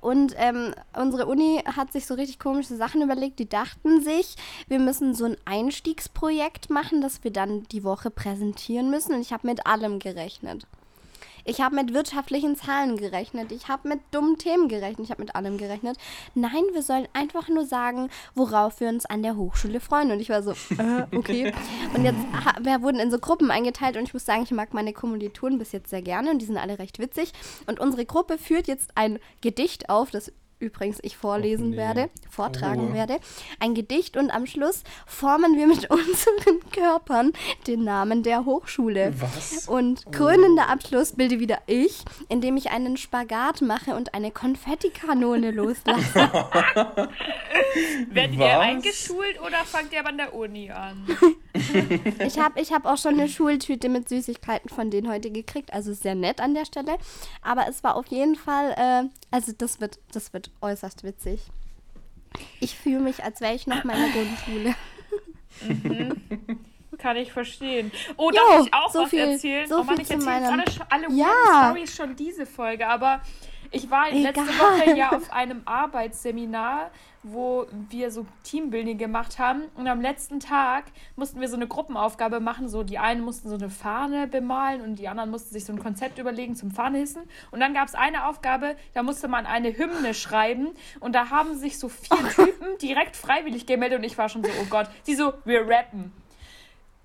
[0.00, 3.38] Und ähm, unsere Uni hat sich so richtig komische Sachen überlegt.
[3.38, 4.36] Die dachten sich,
[4.68, 9.14] wir müssen so ein Einstiegsprojekt machen, das wir dann die Woche präsentieren müssen.
[9.14, 10.66] Und ich habe mit allem gerechnet.
[11.44, 13.52] Ich habe mit wirtschaftlichen Zahlen gerechnet.
[13.52, 15.04] Ich habe mit dummen Themen gerechnet.
[15.04, 15.96] Ich habe mit allem gerechnet.
[16.34, 20.10] Nein, wir sollen einfach nur sagen, worauf wir uns an der Hochschule freuen.
[20.10, 21.52] Und ich war so, äh, okay.
[21.94, 22.18] Und jetzt
[22.60, 25.72] wir wurden in so Gruppen eingeteilt und ich muss sagen, ich mag meine Kommilitonen bis
[25.72, 27.32] jetzt sehr gerne und die sind alle recht witzig.
[27.66, 31.76] Und unsere Gruppe führt jetzt ein Gedicht auf, das übrigens ich vorlesen Och nee.
[31.76, 32.94] werde, vortragen Oh.
[32.94, 33.18] werde.
[33.58, 37.32] Ein Gedicht und am Schluss formen wir mit unseren Körpern
[37.66, 39.12] den Namen der Hochschule.
[39.18, 39.66] Was?
[39.68, 46.30] Und krönender Abschluss bilde wieder ich, indem ich einen Spagat mache und eine Konfettikanone loslasse.
[48.10, 51.06] Werdet ihr eingeschult oder fangt ihr aber an der Uni an?
[52.26, 55.92] Ich habe ich hab auch schon eine Schultüte mit Süßigkeiten von denen heute gekriegt, also
[55.92, 56.96] sehr nett an der Stelle.
[57.42, 61.40] Aber es war auf jeden Fall, äh, also das wird, das wird äußerst witzig.
[62.60, 64.74] Ich fühle mich, als wäre ich noch mal in der Grundschule.
[66.98, 67.90] Kann ich verstehen.
[68.16, 69.68] Oh, Jo, darf ich auch so was viel- erzählen?
[69.68, 71.70] so oh Mann, viel ich erzähle alle, alle Ja.
[71.72, 73.22] Storys schon diese Folge, aber
[73.70, 74.58] ich war letzte Egal.
[74.58, 76.90] Woche ja auf einem Arbeitsseminar,
[77.22, 79.64] wo wir so Teambuilding gemacht haben.
[79.76, 80.84] Und am letzten Tag
[81.16, 84.96] mussten wir so eine Gruppenaufgabe machen, so die einen mussten so eine Fahne bemalen und
[84.98, 88.26] die anderen mussten sich so ein Konzept überlegen zum Fahnehissen und dann gab es eine
[88.26, 90.70] Aufgabe, da musste man eine Hymne schreiben.
[91.00, 93.98] Und da haben sich so vier Typen direkt freiwillig gemeldet.
[93.98, 96.12] Und ich war schon so, oh Gott, sie so, wir rappen.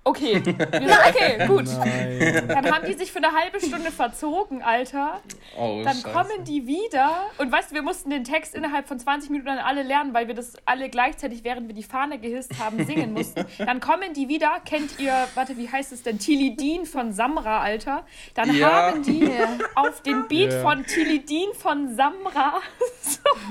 [0.08, 1.64] Okay, wir so, okay, gut.
[1.80, 2.44] Nein.
[2.46, 5.20] Dann haben die sich für eine halbe Stunde verzogen, Alter.
[5.58, 6.12] Oh, Dann Scheiße.
[6.12, 7.22] kommen die wieder.
[7.38, 10.34] Und weißt du, wir mussten den Text innerhalb von 20 Minuten alle lernen, weil wir
[10.34, 13.44] das alle gleichzeitig, während wir die Fahne gehisst haben, singen mussten.
[13.58, 14.60] Dann kommen die wieder.
[14.64, 16.20] Kennt ihr, warte, wie heißt es denn?
[16.20, 18.06] Tilidin von Samra, Alter.
[18.34, 18.70] Dann Ja.
[18.92, 19.28] haben die
[19.74, 20.62] auf den Beat Ja.
[20.62, 22.60] von Tilidin von Samra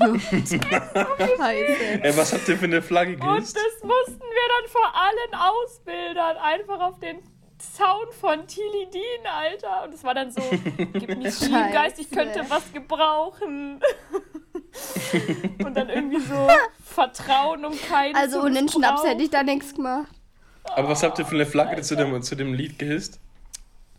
[0.00, 2.02] Scheiße.
[2.02, 3.56] Ey, was habt ihr für eine Flagge Und gehisst?
[3.56, 7.18] das mussten wir dann vor allen Ausbildern einfach auf den
[7.60, 9.84] Sound von Tilidin, Alter.
[9.84, 10.40] Und es war dann so,
[10.92, 13.80] gib mir Teamgeist, ich könnte was gebrauchen.
[15.64, 16.48] Und dann irgendwie so
[16.82, 20.10] Vertrauen um keinen Also ohne den Schnaps hätte ich da nichts gemacht.
[20.74, 23.20] Aber was habt ihr für eine Flagge zu dem, zu dem Lied gehisst?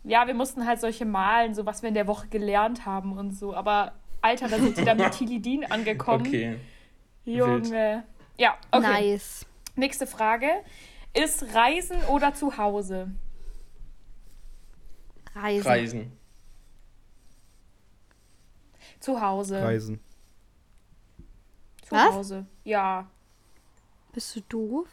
[0.04, 3.32] Ja, wir mussten halt solche malen, so was wir in der Woche gelernt haben und
[3.32, 3.54] so.
[3.54, 6.26] Aber Alter, da sind die dann mit Tilidin angekommen.
[6.26, 6.56] Okay.
[7.24, 8.04] Junge.
[8.36, 9.12] Ja, okay.
[9.12, 9.46] Nice.
[9.74, 10.48] Nächste Frage.
[11.14, 13.10] Ist Reisen oder zu Hause?
[15.34, 15.66] Reisen.
[15.66, 16.18] Reisen.
[19.00, 19.62] Zu Hause.
[19.62, 20.00] Reisen.
[21.82, 22.14] Zu Was?
[22.14, 22.46] Hause.
[22.64, 23.08] Ja.
[24.12, 24.88] Bist du doof?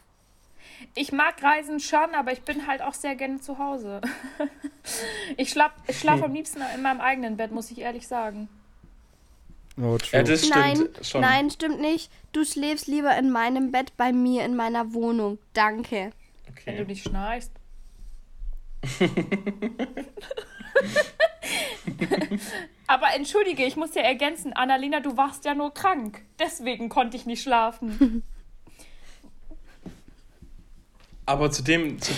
[0.94, 4.02] Ich mag Reisen schon, aber ich bin halt auch sehr gerne zu Hause.
[5.38, 8.50] ich schlafe ich schlaf am liebsten in meinem eigenen Bett, muss ich ehrlich sagen.
[9.78, 10.10] Oh, true.
[10.14, 11.22] Ja, das stimmt Nein, schon.
[11.22, 12.10] nein, stimmt nicht.
[12.32, 15.38] Du schläfst lieber in meinem Bett bei mir in meiner Wohnung.
[15.54, 16.12] Danke.
[16.64, 16.92] Wenn du Okay.
[16.92, 17.52] nicht schnarchst.
[22.88, 26.22] Aber entschuldige, ich muss dir ergänzen, Annalena, du warst ja nur krank.
[26.40, 28.24] Deswegen konnte ich nicht schlafen.
[31.28, 32.12] Aber zu dem, zu,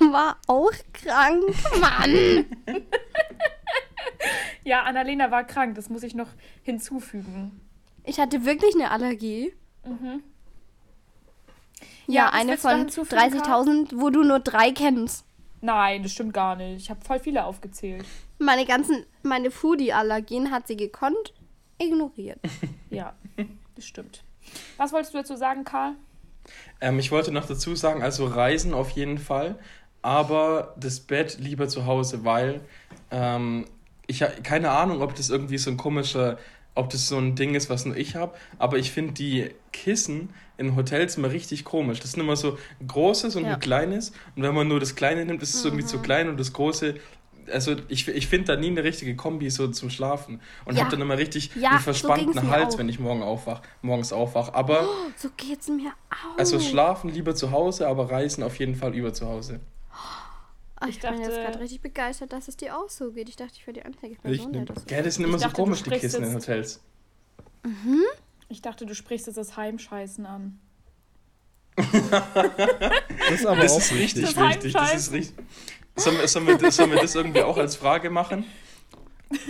[0.00, 1.44] War auch krank,
[1.80, 2.44] Mann.
[4.66, 6.26] Ja, Annalena war krank, das muss ich noch
[6.64, 7.60] hinzufügen.
[8.02, 9.52] Ich hatte wirklich eine Allergie.
[9.84, 10.24] Mhm.
[12.08, 15.24] Ja, Ja, eine von hinzufügen, 30.000, wo du nur drei kennst.
[15.60, 16.82] Nein, das stimmt gar nicht.
[16.82, 18.04] Ich habe voll viele aufgezählt.
[18.40, 21.32] Meine ganzen, meine Foodie-Allergien hat sie gekonnt
[21.78, 22.40] ignoriert.
[22.90, 23.14] Ja,
[23.76, 24.24] das stimmt.
[24.78, 25.94] Was wolltest du dazu sagen, Karl?
[26.80, 29.58] ähm, ich wollte noch dazu sagen, also Reisen auf jeden Fall,
[30.02, 32.60] aber das Bett lieber zu Hause, weil
[33.10, 33.66] ähm,
[34.06, 36.38] ich ha- keine Ahnung, ob das irgendwie so ein komischer,
[36.74, 40.30] ob das so ein Ding ist, was nur ich habe, aber ich finde die Kissen
[40.58, 42.00] in Hotels immer richtig komisch.
[42.00, 43.54] Das sind immer so ein großes und Ja.
[43.54, 46.38] ein kleines und wenn man nur das kleine nimmt, ist es irgendwie zu klein und
[46.38, 46.96] das große
[47.52, 50.80] also ich, ich finde da nie eine richtige Kombi so zum Schlafen und Ja.
[50.80, 52.78] habe dann immer richtig Ja, einen so verspannten mir Hals, auch.
[52.80, 54.52] wenn ich morgen aufwach, morgens aufwach.
[54.52, 56.38] Aber So geht's mir auch.
[56.38, 59.60] also schlafen lieber zu Hause, aber reisen auf jeden Fall über zu Hause.
[60.88, 63.28] Ich, Ich bin jetzt dachte- gerade richtig begeistert, dass es dir auch so geht.
[63.28, 65.24] Ich dachte, ich wäre die einzige Ich Person, der nehm- das so Gell, das sind
[65.24, 66.80] Ich immer so dachte, du komisch, die sprichst Kissen in jetzt- Hotels.
[68.48, 70.60] Ich dachte, du sprichst jetzt das Heimscheißen an.
[71.76, 71.86] Das
[73.30, 74.72] ist aber Das auch ist richtig Das wichtig.
[74.72, 75.44] Das ist richtig.
[75.96, 78.44] Sollen wir, sollen, wir sollen wir das irgendwie auch als Frage machen?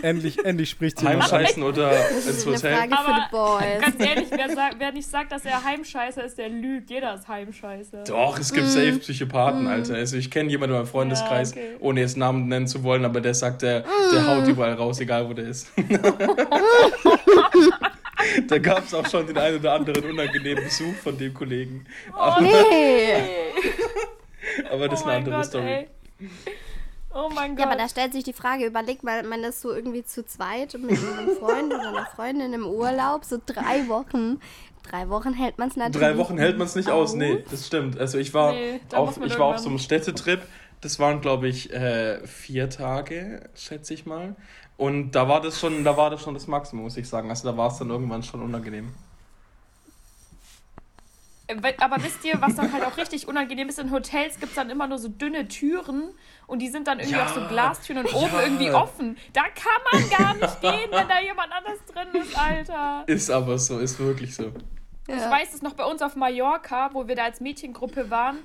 [0.00, 1.08] Endlich, endlich spricht an.
[1.08, 2.76] Heimscheißen oder ins ist eine Hotel?
[2.76, 3.80] Frage für die Boys.
[3.82, 6.88] ganz ehrlich, wer, sagt, wer nicht sagt, dass er Heimscheißer ist, der lügt.
[6.88, 8.04] Jeder ist Heimscheißer.
[8.04, 9.94] Doch, es gibt safe Psychopathen, Alter.
[9.96, 11.76] Also ich kenne jemanden in meinem Freundeskreis, Ja, okay.
[11.80, 15.28] ohne jetzt Namen nennen zu wollen, aber der sagt, der, der haut überall raus, egal
[15.28, 15.70] wo der ist.
[18.48, 21.84] da gab es auch schon den einen oder anderen unangenehmen Besuch von dem Kollegen.
[22.14, 23.14] Aber, Nee.
[24.70, 25.66] aber das ist oh eine mein andere Gott, Story.
[25.66, 25.88] ey.
[27.16, 27.64] Oh mein Gott.
[27.64, 30.74] Ja, aber da stellt sich die Frage, überleg mal, man ist so irgendwie zu zweit
[30.74, 34.38] mit einem Freund oder einer Freundin im Urlaub, so drei Wochen.
[34.90, 37.66] Drei Wochen hält man es natürlich Drei Wochen hält man es nicht aus, nee, das
[37.66, 37.98] stimmt.
[37.98, 40.42] Also ich war, Nee, auf, ich war auf so einem Städtetrip,
[40.80, 44.36] das waren glaube ich äh, vier Tage, schätze ich mal.
[44.76, 47.30] Und da war das schon, da war das schon das Maximum, muss ich sagen.
[47.30, 48.92] Also da war es dann irgendwann schon unangenehm.
[51.80, 53.78] Aber wisst ihr, was dann halt auch richtig unangenehm ist?
[53.78, 56.12] In Hotels gibt es dann immer nur so dünne Türen
[56.48, 57.26] und die sind dann irgendwie Ja.
[57.26, 58.42] auch so Glastüren und oben Ja.
[58.42, 59.16] irgendwie offen.
[59.32, 63.04] Da kann man gar nicht gehen, wenn da jemand anders drin ist, Alter.
[63.06, 64.50] Ist aber so, ist wirklich so.
[65.08, 68.38] Ich weiß es noch bei uns auf Mallorca, wo wir da als Mädchengruppe waren.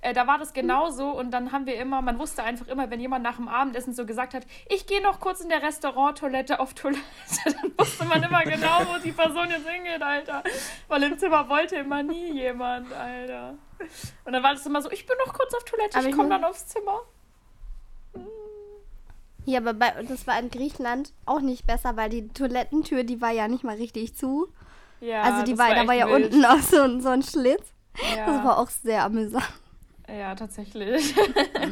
[0.00, 3.00] Äh, da war das genauso und dann haben wir immer, man wusste einfach immer, wenn
[3.00, 6.72] jemand nach dem Abendessen so gesagt hat, ich gehe noch kurz in der Restauranttoilette auf
[6.74, 7.00] Toilette,
[7.44, 10.44] dann wusste man immer genau, wo die Person jetzt hingeht, Alter.
[10.86, 13.54] Weil im Zimmer wollte immer nie jemand, Alter.
[14.24, 16.28] Und dann war das immer so, ich bin noch kurz auf Toilette, Aber ich komme
[16.28, 17.00] dann aufs Zimmer.
[19.46, 23.30] Ja, aber bei, das war in Griechenland auch nicht besser, weil die Toilettentür, die war
[23.30, 24.48] ja nicht mal richtig zu.
[25.00, 26.26] Ja, also die das war, da war ja wild.
[26.32, 27.72] unten auch so, ein- so ein Schlitz.
[28.16, 28.26] Ja.
[28.26, 29.48] Das war auch sehr amüsant.
[30.08, 31.14] Ja, tatsächlich.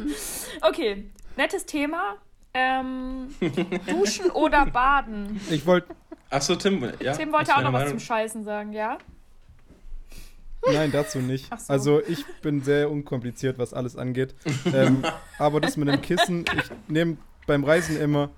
[0.61, 2.17] okay, nettes Thema.
[2.53, 3.29] Ähm,
[3.87, 5.39] duschen oder baden?
[5.49, 5.95] Ich wollte,
[6.29, 7.13] Achso, Tim, ja.
[7.13, 8.97] Tim wollte auch noch was zum Scheißen sagen, ja?
[10.71, 11.49] nein, dazu nicht.
[11.57, 11.71] So.
[11.71, 14.35] Also ich bin sehr unkompliziert, was alles angeht.
[14.73, 15.03] ähm,
[15.37, 18.29] aber das mit dem Kissen, ich nehme beim Reisen immer,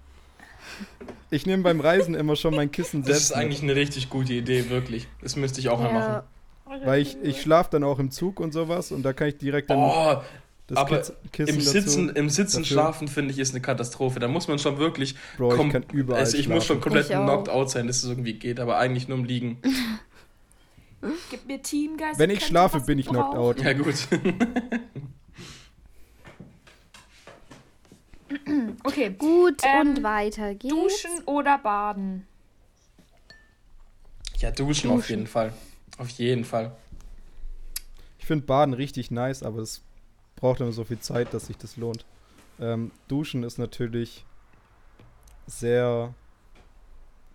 [1.32, 4.34] ich nehme beim Reisen immer schon mein Kissen Das selbst ist eigentlich eine richtig gute
[4.34, 5.08] Idee, wirklich.
[5.22, 6.24] Das müsste ich auch mal machen.
[6.86, 9.70] Weil ich, ich schlafe dann auch im Zug und sowas und da kann ich direkt
[9.70, 10.22] dann Oh,
[10.68, 11.70] das aber Kiss, Kissen im dazu.
[11.72, 12.66] Sitzen, im Sitzen dafür.
[12.66, 14.20] schlafen, finde ich, ist eine Katastrophe.
[14.20, 15.16] Da muss man schon wirklich.
[15.38, 16.82] Bro, ich kann überall also ich muss schon schlafen.
[17.06, 19.58] komplett knocked out sein, dass es irgendwie geht, aber eigentlich nur im Liegen.
[21.32, 22.20] Gib mir Teamgeist.
[22.20, 23.62] Wenn ich schlafe, bin ich knocked out.
[23.64, 23.96] Ja, gut.
[28.84, 30.74] Okay, Gut, Ähm, und weiter geht's.
[30.74, 32.28] duschen oder baden?
[34.38, 35.52] Ja, duschen, auf jeden Fall.
[36.00, 36.72] Auf jeden Fall.
[38.18, 39.84] Ich finde Baden richtig nice, aber es
[40.38, 42.06] braucht immer so viel Zeit, dass sich das lohnt.
[42.60, 44.24] Ähm, Duschen ist natürlich
[45.46, 46.14] sehr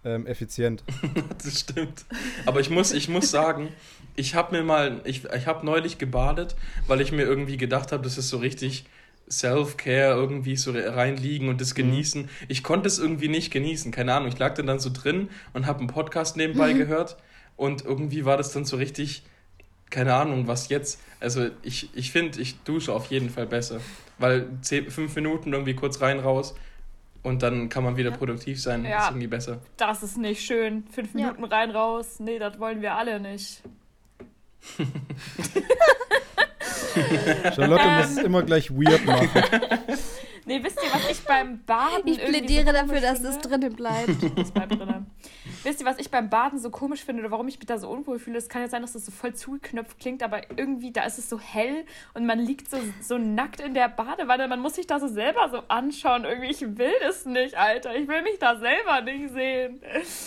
[0.04, 0.82] ähm, effizient.
[1.42, 2.06] Das stimmt.
[2.46, 3.68] Aber ich muss, ich muss sagen,
[4.16, 6.56] ich habe mir mal, ich, ich habe neulich gebadet,
[6.86, 8.86] weil ich mir irgendwie gedacht habe, das ist so richtig
[9.28, 12.30] Self-Care, irgendwie so reinliegen und das genießen.
[12.48, 14.28] Ich konnte es irgendwie nicht genießen, keine Ahnung.
[14.28, 17.18] Ich lag dann, dann so drin und habe einen Podcast nebenbei gehört
[17.56, 19.22] und irgendwie war das dann so richtig,
[19.90, 21.00] keine Ahnung, was jetzt.
[21.20, 23.80] Also ich, ich finde, ich dusche auf jeden Fall besser.
[24.18, 26.54] Weil zehn, fünf Minuten irgendwie kurz rein, raus
[27.22, 28.84] und dann kann man wieder produktiv sein.
[28.84, 29.04] Ja.
[29.04, 29.60] Ist irgendwie besser.
[29.76, 30.84] Das ist nicht schön.
[30.92, 31.26] Fünf Ja.
[31.32, 32.20] Minuten rein, raus.
[32.20, 33.62] Nee, das wollen wir alle nicht.
[37.54, 39.28] Charlotte muss es immer gleich weird machen.
[40.46, 44.10] Nee, wisst ihr, was ich beim Baden Ich plädiere so dafür, dass es drinnen bleibt.
[44.36, 45.06] Das bleibt drin.
[45.62, 47.88] Wisst ihr, was ich beim Baden so komisch finde oder warum ich mich da so
[47.88, 48.38] unwohl fühle?
[48.38, 51.28] Es kann ja sein, dass das so voll zugeknöpft klingt, aber irgendwie, da ist es
[51.28, 54.48] so hell und man liegt so, so nackt in der Badewanne.
[54.48, 56.24] Man muss sich da so selber so anschauen.
[56.24, 57.94] Irgendwie, ich will das nicht, Alter.
[57.96, 59.80] Ich will mich da selber nicht sehen.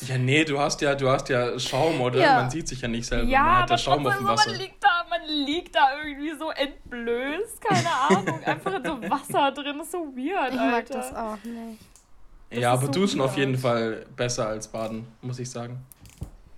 [0.08, 2.20] Ja, nee, du hast ja, du hast ja Schaum, oder?
[2.20, 2.42] Ja.
[2.42, 3.28] Man sieht sich ja nicht selber.
[3.30, 4.50] Ja, man hat aber Schaum auf dem so, Wasser.
[4.52, 7.62] man liegt da, man liegt da irgendwie so entblößt.
[7.62, 8.44] Keine Ahnung.
[8.44, 9.80] Einfach in so Wasser drin.
[9.80, 10.72] ist so weird, Ich Alter.
[10.72, 11.80] mag das auch nicht.
[12.50, 15.86] Das Ja, aber so duschen auf jeden Fall besser als baden, muss ich sagen.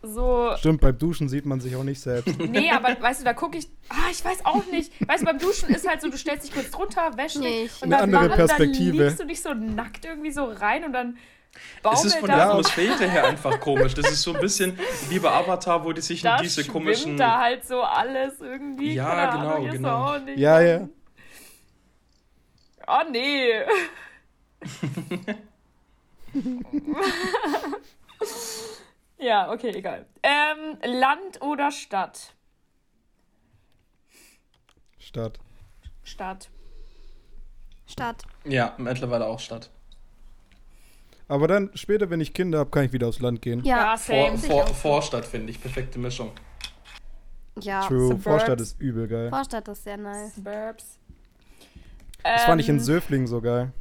[0.01, 2.33] So, Stimmt, beim Duschen sieht man sich auch nicht selbst.
[2.49, 3.67] Nee, aber weißt du, da gucke ich.
[3.89, 4.93] Ah, ich weiß auch nicht.
[5.05, 7.93] Weißt du, beim Duschen ist halt so, du stellst dich kurz drunter, wäschst dich und
[7.93, 8.97] Eine dann andere Perspektive.
[8.97, 11.17] Dann liegst du dich so nackt irgendwie so rein und dann
[11.91, 13.93] Es ist von da der Atmosphäre her einfach komisch.
[13.93, 14.79] Das ist so ein bisschen
[15.09, 17.17] wie bei Avatar, wo die sich in diese komischen.
[17.17, 18.93] da halt so alles irgendwie.
[18.93, 20.05] Ja, Keine genau, Ahnung, genau.
[20.05, 20.87] Auch nicht Ja, ja.
[22.87, 23.51] Oh nee.
[29.17, 30.05] ja, okay, egal.
[30.23, 32.33] Ähm, Land oder Stadt?
[34.97, 35.39] Stadt.
[36.03, 36.49] Stadt.
[37.85, 38.23] Stadt.
[38.45, 39.69] Ja, mittlerweile auch Stadt.
[41.27, 43.63] Aber dann später, wenn ich Kinder habe, kann ich wieder aufs Land gehen.
[43.63, 43.97] Ja, Ja.
[43.97, 44.37] same.
[44.37, 46.31] Vor, vor, Vorstadt finde ich, perfekte Mischung.
[47.61, 47.85] Ja.
[47.87, 48.07] True.
[48.07, 48.23] Suburbs.
[48.23, 49.29] Vorstadt ist übel geil.
[49.29, 50.33] Vorstadt ist sehr nice.
[50.37, 50.97] Burbs.
[52.23, 53.71] Das fand ich in Ähm, Söflingen so geil.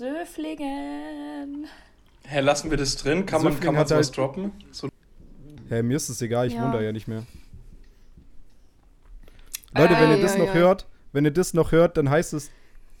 [0.00, 1.66] Söflingen.
[2.24, 3.26] Hä, lassen wir das drin?
[3.26, 4.52] Kann man, Söfling kann man sowas halt- droppen?
[4.70, 4.88] So,
[5.68, 6.62] Hä, mir ist es egal, ich Ja.
[6.62, 7.24] wohne da ja nicht mehr.
[9.74, 10.54] Leute, wenn Äh, ihr das ja, noch ja.
[10.54, 12.50] hört, wenn ihr das noch hört, dann heißt es,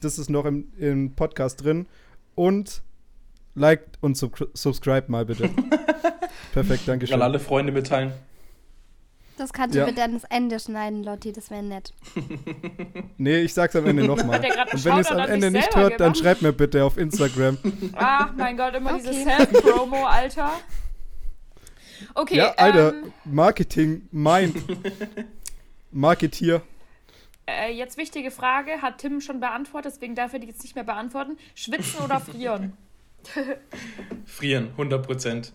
[0.02, 1.86] das ist noch im, im Podcast drin.
[2.34, 2.82] Und
[3.54, 5.48] liked und sub subscribe mal bitte.
[6.52, 7.22] Perfekt, danke an schön.
[7.22, 8.12] alle Freunde mitteilen.
[9.40, 9.86] Das kannst du Ja.
[9.86, 11.94] bitte ans Ende schneiden, Lotti, das wäre nett.
[13.16, 14.38] Nee, ich sag's am Ende nochmal.
[14.38, 16.18] Und wenn ihr es am Ende nicht hört, dann gemacht?
[16.18, 17.56] schreibt mir bitte auf Instagram.
[17.94, 19.24] Ach mein Gott, immer diese Okay.
[19.24, 20.52] Self-Promo, Alter.
[22.14, 24.56] Okay, ja, Alter, ähm, Marketing, Mind.
[25.90, 26.60] Marketier.
[27.46, 30.84] äh, jetzt wichtige Frage, hat Tim schon beantwortet, deswegen darf er die jetzt nicht mehr
[30.84, 31.38] beantworten.
[31.54, 32.74] Schwitzen oder frieren?
[34.26, 35.52] Frieren, 100 Prozent.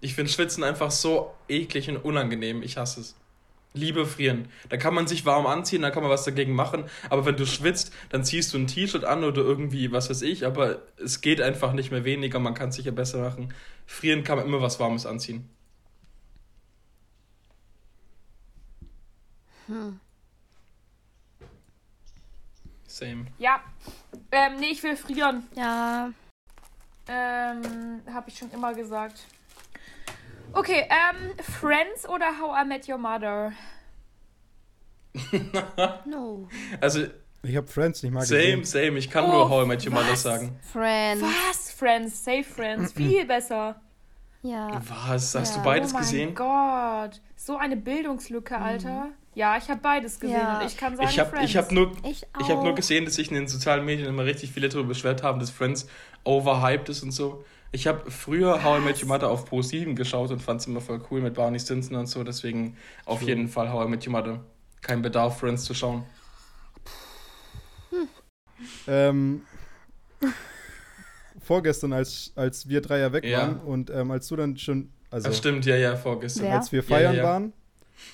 [0.00, 2.62] Ich finde Schwitzen einfach so eklig und unangenehm.
[2.62, 3.16] Ich hasse es.
[3.74, 4.48] Liebe frieren.
[4.70, 6.84] Da kann man sich warm anziehen, da kann man was dagegen machen.
[7.10, 10.46] Aber wenn du schwitzt, dann ziehst du ein T-Shirt an oder irgendwie, was weiß ich.
[10.46, 12.38] Aber es geht einfach nicht mehr weniger.
[12.38, 13.52] Man kann es sicher besser machen.
[13.86, 15.48] Frieren kann man immer was Warmes anziehen.
[22.86, 23.26] Same.
[23.38, 23.62] Ja.
[24.32, 25.46] Ähm, nee, ich will frieren.
[25.54, 26.10] Ja.
[27.06, 29.26] Ähm, habe ich schon immer gesagt.
[30.52, 33.52] Okay, ähm, Friends oder How I Met Your Mother?
[36.04, 36.48] No.
[36.80, 37.06] Also,
[37.42, 38.64] Ich habe Friends nicht mal same, gesehen.
[38.64, 38.98] same.
[38.98, 40.22] Ich kann Oh, nur How I Met Your Mother was?
[40.22, 40.58] sagen.
[40.72, 41.22] Friends.
[41.22, 41.70] Was?
[41.72, 43.80] Friends, Safe Friends, viel besser.
[44.42, 44.80] Ja.
[45.06, 45.34] Was?
[45.34, 45.62] Hast Ja.
[45.62, 46.34] du beides oh mein gesehen?
[46.34, 49.08] Gott, so eine Bildungslücke, Alter.
[49.34, 50.58] Ja, ich habe beides gesehen Ja.
[50.60, 51.50] und ich kann sagen Ich habe Friends.
[51.50, 52.40] ich hab nur, Ich auch.
[52.40, 55.22] ich hab nur gesehen, dass sich in den sozialen Medien immer richtig viele darüber beschwert
[55.22, 55.88] haben, dass Friends
[56.24, 57.44] overhyped ist und so.
[57.70, 60.80] Ich habe früher How I Met Your Mother auf Pro7 geschaut und fand es immer
[60.80, 62.24] voll cool mit Barney Stinson und so.
[62.24, 64.40] Deswegen auf jeden Fall How I Met Your Mother.
[64.80, 66.04] Kein Bedarf, Friends zu schauen.
[68.86, 69.42] Ähm,
[71.42, 73.38] vorgestern, als, als wir drei ja weg Ja.
[73.40, 76.46] waren und ähm, als du dann schon, also Das stimmt, ja, ja, vorgestern.
[76.46, 76.56] Wer?
[76.56, 77.28] als wir Ja, feiern ja, ja.
[77.28, 77.52] waren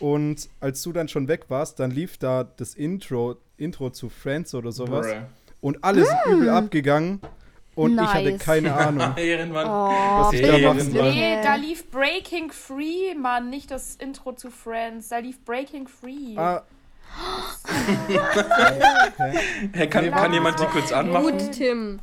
[0.00, 4.54] und als du dann schon weg warst, dann lief da das Intro, Intro zu Friends
[4.54, 5.22] oder sowas Bruh.
[5.62, 7.20] und alles ist übel abgegangen
[7.74, 8.42] und ich hatte Nice.
[8.44, 9.16] keine Ahnung.
[9.16, 9.66] Ehrenmann.
[9.66, 9.70] Oh,
[10.24, 10.98] was ich da machen Bildungslücke.
[10.98, 11.12] soll.
[11.14, 15.08] Nee, da lief Breaking Free, Mann, nicht das Intro zu Friends.
[15.08, 16.36] Da lief Breaking Free.
[16.36, 16.62] Ah,
[19.72, 21.38] Hey, kann, kann jemand die kurz anmachen?
[21.38, 22.00] Gut, Tim.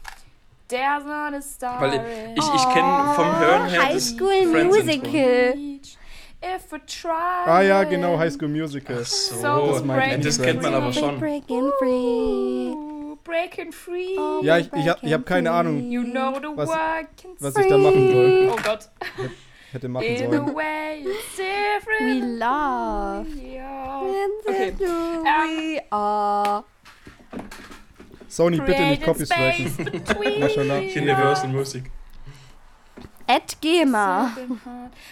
[0.69, 1.81] Der Sonne ist da.
[1.81, 1.93] Weil
[2.35, 4.63] ich, ich kenne vom Hören her High das School.
[4.63, 5.53] Musical.
[6.43, 7.09] If we try.
[7.45, 9.03] ah ja, genau, High School Musical.
[9.03, 11.19] So, So Das das kennt man aber schon.
[11.19, 12.90] Breaking free.
[13.23, 14.17] Breaking free.
[14.17, 16.69] Oh, Ja, ich, ich, hab, ich hab keine Ahnung, You know the Was-
[17.39, 18.49] was ich da machen soll.
[18.53, 18.89] Oh Gott.
[19.71, 20.55] Hätte machen In a sollen.
[20.55, 22.39] way it's We different.
[22.39, 23.27] love.
[23.41, 24.01] Yeah.
[24.47, 24.73] Okay.
[24.79, 26.63] We are.
[28.27, 29.25] Sony, bitte nicht Copy
[30.39, 30.79] Mashallah.
[30.79, 31.91] Universal Music.
[33.27, 34.31] Ed GEMA.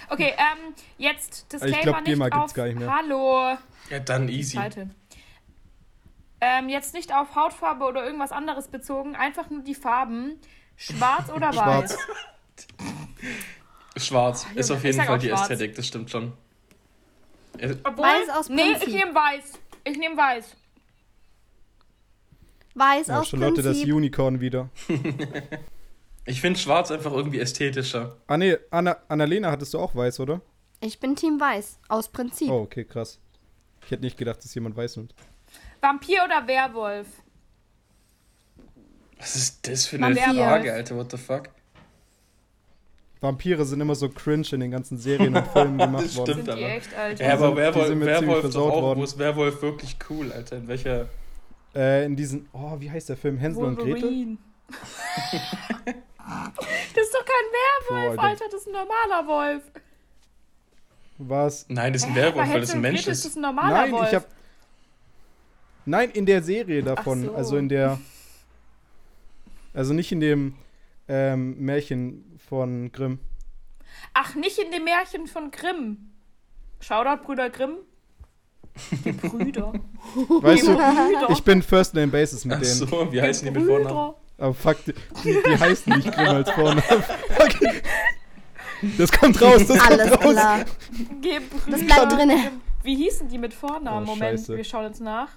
[0.10, 2.54] Okay, ähm, jetzt Disclaimer Ich glaub, GEMA nicht gibt's auf...
[2.54, 2.94] gar nicht mehr.
[2.94, 3.58] Hallo.
[3.90, 4.58] Ja, dann easy.
[4.58, 4.90] Seite.
[6.42, 10.40] Ähm, jetzt nicht auf Hautfarbe oder irgendwas anderes bezogen, einfach nur die Farben.
[10.78, 11.98] Schwarz oder weiß?
[13.98, 14.06] Schwarz.
[14.06, 14.44] Schwarz.
[14.50, 15.50] Junge, ist auf jeden Fall die schwarz.
[15.50, 16.34] Ästhetik, das stimmt schon.
[17.58, 18.88] Äh, Obwohl, Weiß aus Nee, Prinzip.
[18.88, 19.54] ich nehme weiß.
[19.84, 20.56] Ich nehme weiß.
[22.76, 23.94] Weiß Ja, aus das Prinzip.
[23.94, 24.70] Unicorn wieder.
[26.26, 28.18] Ich finde schwarz einfach irgendwie ästhetischer.
[28.28, 30.42] Ah, nee, Anna, Annalena hattest du auch weiß, oder?
[30.80, 31.80] Ich bin Team Weiß.
[31.88, 32.52] Aus Prinzip.
[32.52, 33.20] Oh, okay, krass.
[33.84, 35.16] Ich hätte nicht gedacht, dass jemand weiß nimmt.
[35.82, 37.08] Vampir oder Werwolf?
[39.18, 40.34] Was ist das für eine Vampir.
[40.44, 40.96] Frage, Alter?
[40.96, 41.50] What the fuck?
[43.22, 46.32] Vampire sind immer so cringe in den ganzen Serien und Filmen gemacht Das worden.
[46.34, 46.50] stimmt.
[46.50, 47.26] Aber- echt, Alter?
[47.26, 49.00] Ja, aber Werwolf, Werwolf ist auch, worden.
[49.00, 50.56] wo ist Werwolf wirklich cool, Alter?
[50.58, 51.10] In welcher.
[51.76, 53.38] Äh, in diesen, oh, wie heißt der Film?
[53.38, 54.04] Hänsel und Gretel?
[54.04, 54.38] Wolverine.
[54.70, 54.80] das
[57.06, 58.24] ist doch kein Werwolf, Boah, Alter.
[58.24, 58.46] Alter.
[58.52, 59.64] Das ist ein normaler Wolf.
[61.18, 61.66] Was?
[61.68, 62.22] Nein, das ist ein Hä?
[62.22, 63.08] Werwolf, weil das ein Mensch ist.
[63.08, 64.08] ist das ein normaler Nein, Wolf.
[64.10, 64.26] ich hab.
[65.90, 67.26] Nein, in der Serie davon.
[67.26, 67.34] so.
[67.34, 68.00] Also in der.
[69.74, 70.56] Also nicht in dem
[71.08, 73.20] ähm, Märchen von Grimm.
[74.14, 76.12] Ach, nicht in dem Märchen von Grimm.
[76.80, 77.78] Shoutout, Brüder Grimm.
[79.04, 79.74] Die Brüder.
[80.14, 81.28] Weißt du, Brüder.
[81.30, 82.74] ich bin First Name Basis mit Ach denen.
[82.74, 84.14] so, wie heißen die mit Vornamen?
[84.38, 86.82] Aber fuck, die, die, die heißen nicht Grimm als Vornamen.
[86.82, 87.60] Fuck.
[88.98, 90.32] Das kommt raus, das Alles kommt raus.
[90.32, 90.60] klar.
[91.22, 91.70] Gebrüder.
[91.70, 92.52] Das bleibt drinne.
[92.82, 94.08] Wie hießen die mit Vornamen?
[94.08, 94.56] Oh, Moment, scheiße.
[94.56, 95.28] wir schauen uns nach.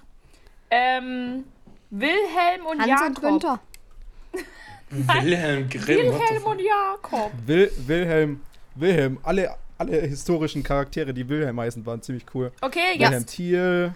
[0.75, 1.43] Ähm,
[1.91, 3.07] Wilhelm und Hans Jakob.
[3.07, 3.59] und Günther.
[4.89, 5.85] Wilhelm Grimm.
[5.87, 7.31] Wilhelm und Jakob.
[7.45, 8.41] Wil Wilhelm,
[8.73, 12.51] Wilhelm, alle, alle historischen Charaktere, die Wilhelm heißen, waren ziemlich cool.
[12.61, 13.09] Okay, ja.
[13.09, 13.93] Wilhelm Thiel,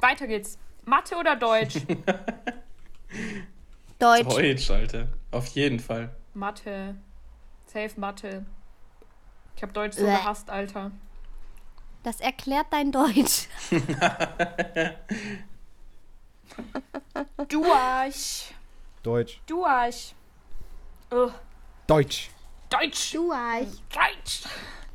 [0.00, 0.56] Weiter geht's.
[0.84, 1.78] Mathe oder Deutsch?
[3.98, 4.28] Deutsch.
[4.28, 5.08] Deutsch, Alter.
[5.32, 6.10] Auf jeden Fall.
[6.34, 6.94] Mathe.
[7.66, 8.46] Safe Mathe.
[9.56, 10.12] Ich hab Deutsch so Bäh.
[10.12, 10.92] gehasst, Alter.
[12.04, 13.48] Das erklärt dein Deutsch.
[17.48, 18.12] Duach.
[19.02, 19.40] Deutsch.
[19.46, 19.94] Duach.
[21.12, 21.32] Ugh.
[21.86, 22.30] Deutsch.
[22.68, 23.12] Deutsch.
[23.12, 23.68] Du Arsch.
[23.92, 24.42] Deutsch.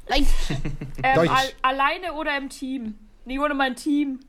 [0.07, 0.25] Deutsch.
[1.03, 1.29] Ähm, Deutsch.
[1.31, 2.95] al alleine oder im Team?
[3.25, 4.19] Nee, ohne mein Team.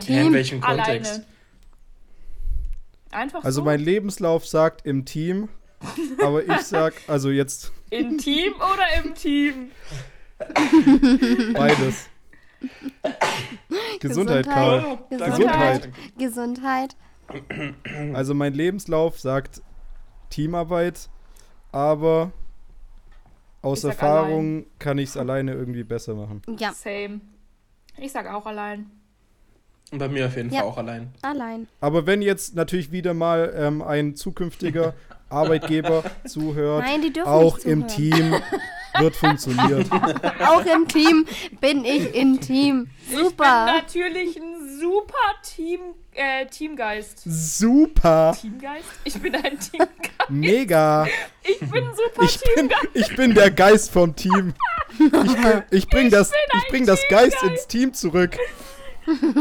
[0.00, 0.16] Team.
[0.16, 0.84] Ja, in welchem Alleine.
[1.02, 1.22] Kontext?
[3.10, 3.64] Einfach Also so.
[3.64, 5.48] mein Lebenslauf sagt im Team,
[6.20, 9.70] aber ich sag, also jetzt In Team oder im Team?
[11.54, 12.08] beides.
[14.00, 14.46] Gesundheit, Gesundheit.
[14.46, 14.98] Karl.
[15.10, 15.88] Gesundheit.
[16.18, 16.96] Gesundheit.
[18.14, 19.62] Also mein Lebenslauf sagt
[20.30, 21.08] Teamarbeit,
[21.72, 22.32] aber
[23.62, 26.42] aus Erfahrung kann ich es alleine irgendwie besser machen.
[26.58, 27.20] Ja, Same.
[27.96, 28.86] Ich sag auch allein.
[29.90, 30.60] Und bei mir auf jeden Ja.
[30.60, 31.12] Fall auch allein.
[31.22, 31.66] allein.
[31.80, 34.94] Aber wenn jetzt natürlich wieder mal ähm, ein zukünftiger
[35.30, 38.12] Arbeitgeber zuhört, Nein, die dürfen auch nicht im zuhören.
[38.12, 38.34] Team
[38.98, 39.90] wird funktioniert.
[40.46, 41.26] Auch im Team
[41.60, 42.90] bin ich im Team.
[43.08, 43.66] Ich bin Super.
[43.66, 45.80] natürlich ein super Team,
[46.14, 47.22] äh, Teamgeist.
[47.24, 48.84] Super, Teamgeist?
[49.04, 50.10] Ich bin ein Teamgeist.
[50.28, 51.06] mega.
[51.42, 52.88] Ich bin ein super Ich bin, Teamgeist.
[52.94, 54.54] ich bin der Geist vom Team.
[54.98, 58.36] Ich, bin, ich bring das, ich bring das Geist ins Team zurück.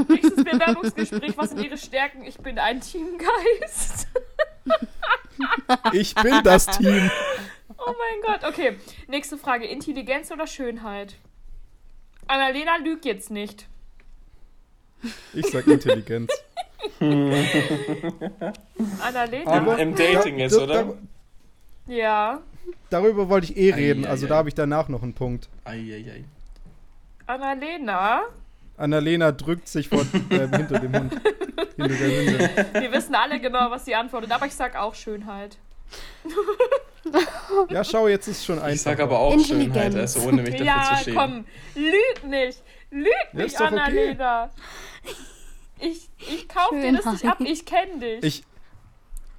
[0.09, 1.37] Nächstes Bewerbungsgespräch.
[1.37, 2.23] Was sind Ihre Stärken?
[2.23, 4.07] Ich bin ein Teamgeist.
[5.91, 7.11] Ich bin das Team.
[7.77, 8.43] Oh mein Gott.
[8.47, 9.65] Okay, nächste Frage.
[9.65, 11.15] Intelligenz oder Schönheit?
[12.27, 13.67] Annalena lügt jetzt nicht.
[15.33, 16.31] Ich sag Intelligenz.
[19.01, 19.51] Annalena?
[19.51, 20.83] Aber- Im Dating Da- oder?
[20.83, 20.93] da-
[21.93, 22.41] ja.
[22.89, 24.29] Darüber wollte ich eh reden, Ei, ei, also ei.
[24.29, 25.47] da habe ich danach noch einen Punkt.
[25.63, 26.25] Eieiei.
[27.25, 28.23] Annalena?
[28.77, 31.13] Annalena drückt sich vor, ähm, hinter dem Hund.
[31.77, 32.81] Hinter der.
[32.81, 35.57] Wir wissen alle genau, was sie antwortet, aber ich sag auch Schönheit.
[37.69, 38.73] Ja, schau, jetzt ist schon einfach.
[38.73, 39.39] Ich sag aber auch.
[39.39, 41.17] Schönheit, also ohne mich dafür ja, zu schämen.
[41.19, 41.45] komm,
[41.75, 42.63] lüg nicht.
[42.91, 43.75] Lüg Ja, nicht, doch okay.
[43.75, 44.49] Annalena.
[45.79, 48.23] Ich, ich kauf dir das nicht ab, ich kenn dich.
[48.23, 48.43] Ich.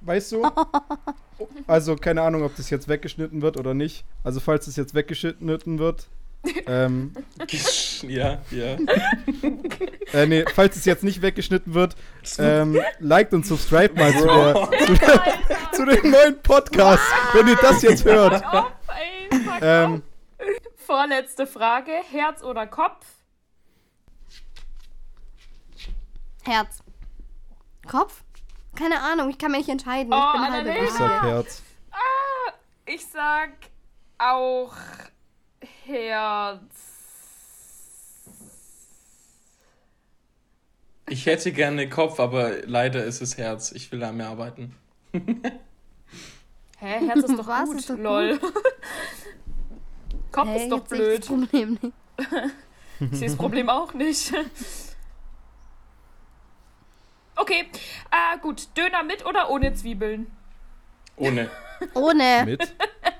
[0.01, 0.49] Weißt du?
[1.67, 4.03] Also, keine Ahnung, ob das jetzt weggeschnitten wird oder nicht.
[4.25, 6.09] Also, falls es jetzt weggeschnitten wird.
[6.65, 7.13] Ähm,
[8.03, 8.77] ja, ja.
[10.13, 11.95] äh, nee, falls es jetzt nicht weggeschnitten wird,
[12.37, 17.57] ähm, liked und subscribe mal zu, der, zu, der, zu dem neuen Podcast, wenn ihr
[17.57, 18.43] das jetzt hört.
[18.45, 20.03] auf, ey, fuck Ähm.
[20.77, 23.05] Vorletzte Frage, Herz oder Kopf?
[26.43, 26.79] Herz.
[27.87, 28.23] Kopf?
[28.75, 30.11] Keine Ahnung, ich kann mich nicht entscheiden.
[30.13, 30.83] Oh, ich bin Annalena.
[30.83, 31.63] ich sag Herz.
[31.91, 32.53] Ah,
[32.85, 33.51] ich sag
[34.17, 34.73] auch
[35.85, 36.61] Herz.
[41.07, 43.71] Ich hätte gerne Kopf, aber leider ist es Herz.
[43.71, 44.75] Ich will an mir arbeiten.
[45.13, 45.21] Hä,
[46.79, 47.79] Herz ist doch Was gut.
[47.79, 48.39] ist doch Lol.
[50.31, 51.19] Kopf Hey, ist doch sehe ich blöd.
[51.21, 51.93] das Problem nicht.
[53.11, 54.33] Ich sehe das Problem auch nicht.
[57.37, 57.65] Okay,
[58.11, 58.67] äh, gut.
[58.77, 60.27] Döner mit oder ohne Zwiebeln?
[61.15, 61.49] Ohne.
[61.93, 62.43] Ohne.
[62.45, 62.75] Mit?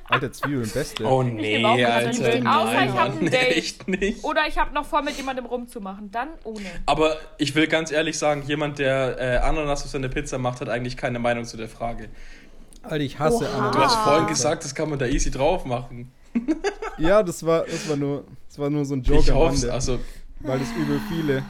[0.10, 1.06] Alter, Zwiebeln, beste.
[1.06, 2.22] Oh nee, mit Alter.
[2.22, 3.58] Nein, Außer ich hab ein Date.
[3.58, 4.24] Echt nicht.
[4.24, 6.12] Oder ich habe noch vor, mit jemandem rumzumachen.
[6.12, 6.66] Dann ohne.
[6.88, 10.70] Aber ich will ganz ehrlich sagen, jemand, der äh, Ananas auf seine Pizza macht, hat
[10.70, 12.10] eigentlich keine Meinung zu der Frage.
[12.82, 13.54] Alter, ich hasse Oha.
[13.54, 13.76] Ananas.
[13.76, 16.12] Du hast vorhin gesagt, das kann man da easy drauf machen.
[17.00, 19.54] Ja, das war, das war nur, das war nur so ein Joke Ich am hoffe
[19.54, 20.00] Rande, also
[20.42, 21.44] weil das übel viele.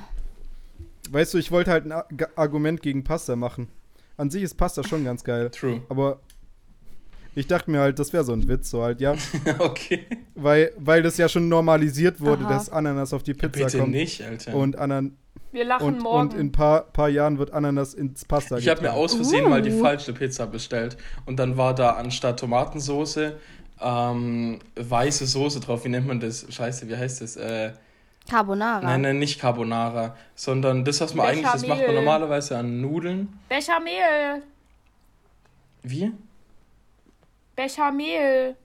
[1.09, 2.03] Weißt du, ich wollte halt ein
[2.35, 3.67] Argument gegen Pasta machen.
[4.15, 5.81] An sich ist Pasta schon ganz geil, true.
[5.89, 6.19] aber
[7.35, 9.15] ich dachte mir halt, das wäre so ein Witz, so halt, ja.
[9.59, 10.05] okay.
[10.35, 12.53] Weil, weil das ja schon normalisiert wurde, Aha.
[12.53, 13.91] dass Ananas auf die Pizza Bitte kommt.
[13.91, 14.53] nicht, Alter.
[14.55, 15.17] Und, Anan
[15.51, 16.29] Wir lachen und, morgen.
[16.29, 19.49] und in ein paar, paar Jahren wird Ananas ins Pasta ich habe mir aus Versehen
[19.49, 19.81] mal die Uh.
[19.81, 20.97] falsche Pizza bestellt.
[21.25, 23.37] Und dann war da anstatt Tomatensoße
[23.81, 25.85] ähm, weiße Soße drauf.
[25.85, 26.45] Wie nennt man das?
[26.49, 27.37] Scheiße, wie heißt das?
[27.37, 27.71] Äh,
[28.29, 28.81] Carbonara.
[28.81, 30.15] nein, nein, nicht Carbonara.
[30.35, 31.95] Sondern das, was man eigentlich, das macht man Bechamel.
[31.95, 33.29] normalerweise an Nudeln.
[33.47, 34.43] Bechamel.
[35.83, 36.11] Wie?
[37.59, 38.55] Bechamel.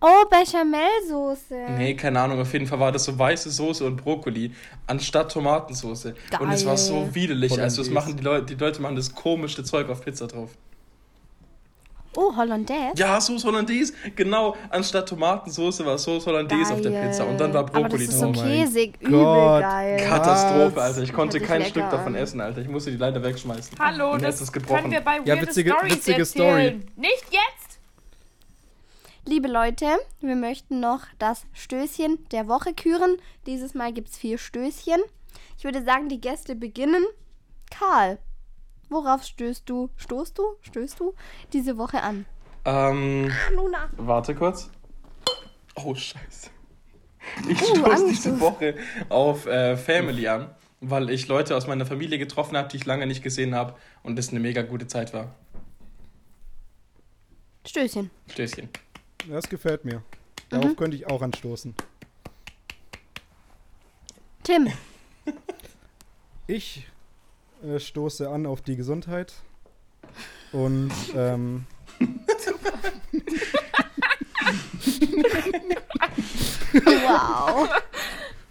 [0.00, 1.76] Oh, Bechamelsoße.
[1.78, 2.40] Nee, keine Ahnung.
[2.40, 4.52] Auf jeden Fall war das so weiße Soße und Brokkoli
[4.88, 6.16] anstatt Tomatensoße.
[6.40, 7.14] Und es war so Geil.
[7.14, 7.60] widerlich.
[7.60, 10.50] Also, das machen die Leute, die Leute machen das komischste Zeug auf Pizza drauf.
[12.14, 12.92] Oh, Hollandaise.
[12.96, 14.54] Ja, Soße Hollandaise, genau.
[14.68, 17.08] Anstatt Tomatensoße war Soße Hollandaise auf der Geil.
[17.08, 19.62] Pizza und dann war Aber das Brokkoli ist so Oh käsig, übel Gott.
[19.62, 19.96] geil.
[20.08, 20.84] Katastrophe, Was?
[20.84, 21.02] Alter.
[21.02, 22.60] Ich konnte kein lecker Stück davon essen, Alter.
[22.60, 23.78] Ich musste die leider wegschmeißen.
[23.78, 24.80] Hallo, Herz das ist gebrochen.
[24.82, 26.84] können wir bei Ja, Weird witzige- Stories witzige erzählen.
[26.96, 27.78] Nicht jetzt!
[29.24, 29.86] Liebe Leute,
[30.20, 33.16] wir möchten noch das Stößchen der Woche küren.
[33.46, 35.00] Dieses Mal gibt es vier Stößchen.
[35.56, 37.04] Ich würde sagen, die Gäste beginnen.
[37.70, 38.18] Karl,
[38.92, 41.14] worauf stößt du, stoßt du, stößt du
[41.52, 42.26] diese Woche an?
[42.64, 43.90] Ähm, Luna.
[43.96, 44.70] warte kurz.
[45.74, 46.50] Oh, scheiße.
[47.48, 48.40] Ich Uh, stoße diese.
[48.40, 48.74] Woche
[49.08, 53.06] auf äh, Family an, weil ich Leute aus meiner Familie getroffen habe, die ich lange
[53.06, 55.34] nicht gesehen habe und das eine mega gute Zeit war.
[57.66, 58.10] Stößchen.
[58.28, 58.68] Stößchen.
[59.28, 60.02] Das gefällt mir.
[60.50, 61.74] Darauf könnte ich auch anstoßen.
[64.42, 64.68] Tim,
[66.48, 66.86] Ich
[67.62, 69.34] äh, stoße an auf die Gesundheit.
[70.52, 71.64] Und ähm,
[76.72, 77.68] wow.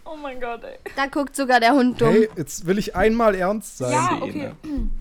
[0.06, 0.78] Oh mein Gott, ey.
[0.96, 2.10] Da guckt sogar der Hund dumm.
[2.10, 3.92] hey, jetzt will ich einmal ernst sein.
[3.92, 4.52] Ja, okay.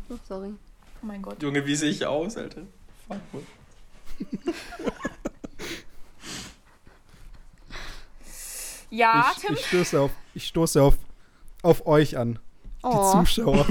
[0.09, 0.55] Oh, sorry.
[1.03, 1.43] Oh mein Gott.
[1.43, 2.63] Junge, wie sehe ich aus, Alter?
[3.09, 3.47] Fuck, Mann.
[8.91, 9.55] Ja, ich, Tim.
[9.55, 10.99] ich stoße auf, ich stoße auf,
[11.63, 12.39] auf euch an.
[12.83, 13.13] Die Oh.
[13.25, 13.67] Zuschauer.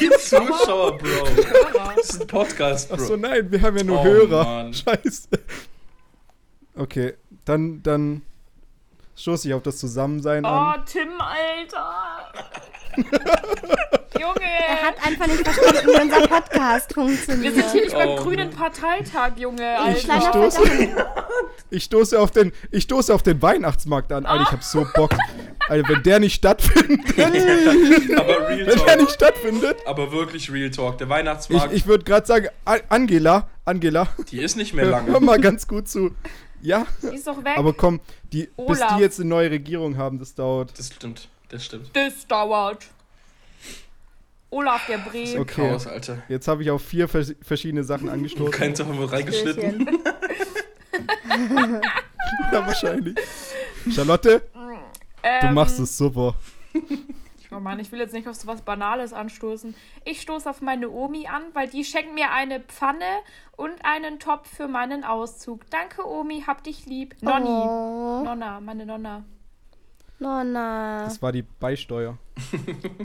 [0.00, 1.28] Die Zuschauer, Bro.
[1.96, 2.96] Das ist ein Podcast, Bro.
[2.96, 4.44] Achso, nein, wir haben ja nur Oh, Hörer.
[4.44, 4.72] Mann.
[4.74, 5.28] Scheiße.
[6.76, 8.22] Okay, dann, dann
[9.16, 10.84] stoße ich auf das Zusammensein Oh, an.
[10.86, 12.32] Tim, Alter.
[14.20, 14.40] Junge.
[14.68, 17.42] Er hat einfach nicht verstanden, wie unser Podcast funktioniert.
[17.54, 18.58] Wir sind hier nicht beim Oh, grünen Mann.
[18.58, 19.62] Parteitag, Junge.
[19.62, 19.98] Ich, Alter.
[19.98, 20.60] ich, Kleiner stoße,
[21.70, 24.26] ich, stoße auf den, ich stoße auf den Weihnachtsmarkt an.
[24.26, 25.10] Alter, ich hab so Bock.
[25.68, 29.00] Alter, wenn der nicht stattfindet, Aber Real wenn der Talk.
[29.00, 29.76] nicht stattfindet.
[29.86, 30.98] Aber wirklich Real Talk.
[30.98, 32.48] Der Ich, Weihnachtsmarkt, ich würde gerade sagen,
[32.88, 35.26] Angela, Angela, die ist nicht mehr hör, hör lange.
[35.26, 36.12] mal ganz gut zu.
[36.60, 37.56] Ja, Die ist doch weg.
[37.56, 38.00] aber komm,
[38.32, 40.76] die, bis die jetzt eine neue Regierung haben, das dauert.
[40.76, 41.90] Das stimmt, das stimmt.
[41.94, 42.86] das dauert.
[44.50, 45.40] Olaf der Bre.
[45.40, 45.44] Okay.
[45.68, 46.22] Chaos, Alter.
[46.28, 48.50] Jetzt habe ich auf vier vers verschiedene Sachen angestoßen.
[48.52, 49.88] Keins davon wird reingeschnitten.
[52.52, 53.16] Ja, wahrscheinlich.
[53.90, 54.58] Charlotte, du
[55.22, 56.34] Ähm, machst es super.
[57.50, 59.74] Oh Mann, ich will jetzt nicht auf so was Banales anstoßen.
[60.04, 63.04] Ich stoße auf meine Omi an, weil die schenkt mir eine Pfanne
[63.56, 65.68] und einen Topf für meinen Auszug.
[65.70, 67.14] Danke, Omi, hab dich lieb.
[67.22, 67.48] Nonni.
[67.48, 69.24] Oh, Nonna, meine Nonna.
[70.18, 71.04] Nonna.
[71.04, 72.18] Das war die Beisteuer.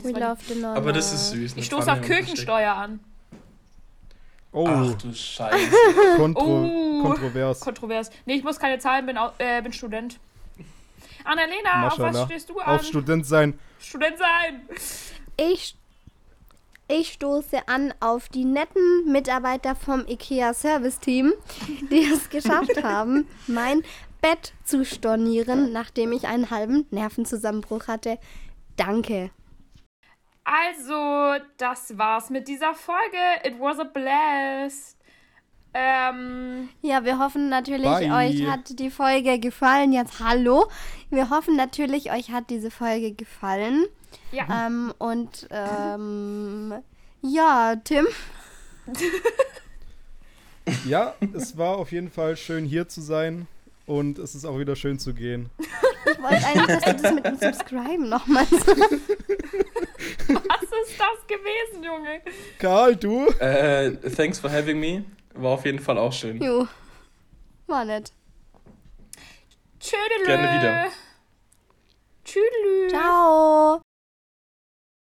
[0.02, 0.74] We love the Nonna.
[0.74, 1.56] Aber das ist süß.
[1.56, 3.00] Ich stoße auf Kirchensteuer an.
[4.52, 5.56] Oh, Ach du Scheiße.
[6.16, 7.02] kontro Oh.
[7.02, 7.60] kontrovers.
[7.60, 8.10] Kontrovers.
[8.24, 10.18] Nee, ich muss keine Zahlen, bin, äh, bin Student.
[11.24, 12.26] Annalena, auf was Maschallah.
[12.26, 12.76] stehst du an?
[12.76, 13.58] Auf Student sein.
[13.80, 14.60] Student sein.
[15.36, 15.74] Ich,
[16.86, 21.32] ich stoße an auf die netten Mitarbeiter vom IKEA Service Team,
[21.90, 23.82] die es geschafft haben, mein
[24.24, 28.18] Bett zu stornieren, nachdem ich einen halben Nervenzusammenbruch hatte.
[28.74, 29.30] Danke.
[30.44, 33.18] Also, das war's mit dieser Folge.
[33.44, 34.96] It was a blast.
[35.74, 38.10] Ähm, Ja, wir hoffen natürlich, Bye.
[38.12, 39.92] euch hat die Folge gefallen.
[39.92, 40.70] Jetzt hallo.
[41.10, 43.84] Wir hoffen natürlich, euch hat diese Folge gefallen.
[44.32, 44.66] ja.
[44.68, 46.72] Ähm, und ähm,
[47.20, 48.06] ja, Tim,
[50.86, 53.46] Ja, es war auf jeden Fall schön hier zu sein
[53.86, 55.50] und es ist auch wieder schön zu gehen.
[56.06, 58.66] Ich wollte eigentlich, dass du das mit dem Subscriben nochmal sagst.
[58.68, 62.20] Was ist das gewesen, Junge?
[62.58, 63.26] Karl, du?
[63.40, 65.04] Äh, thanks for having me.
[65.34, 66.42] War auf jeden Fall auch schön.
[66.42, 66.68] Jo.
[67.66, 68.12] War nett.
[69.80, 70.26] Tschüdelü.
[70.26, 70.86] Gerne wieder.
[72.24, 72.88] Tschüdelü.
[72.90, 73.83] Ciao.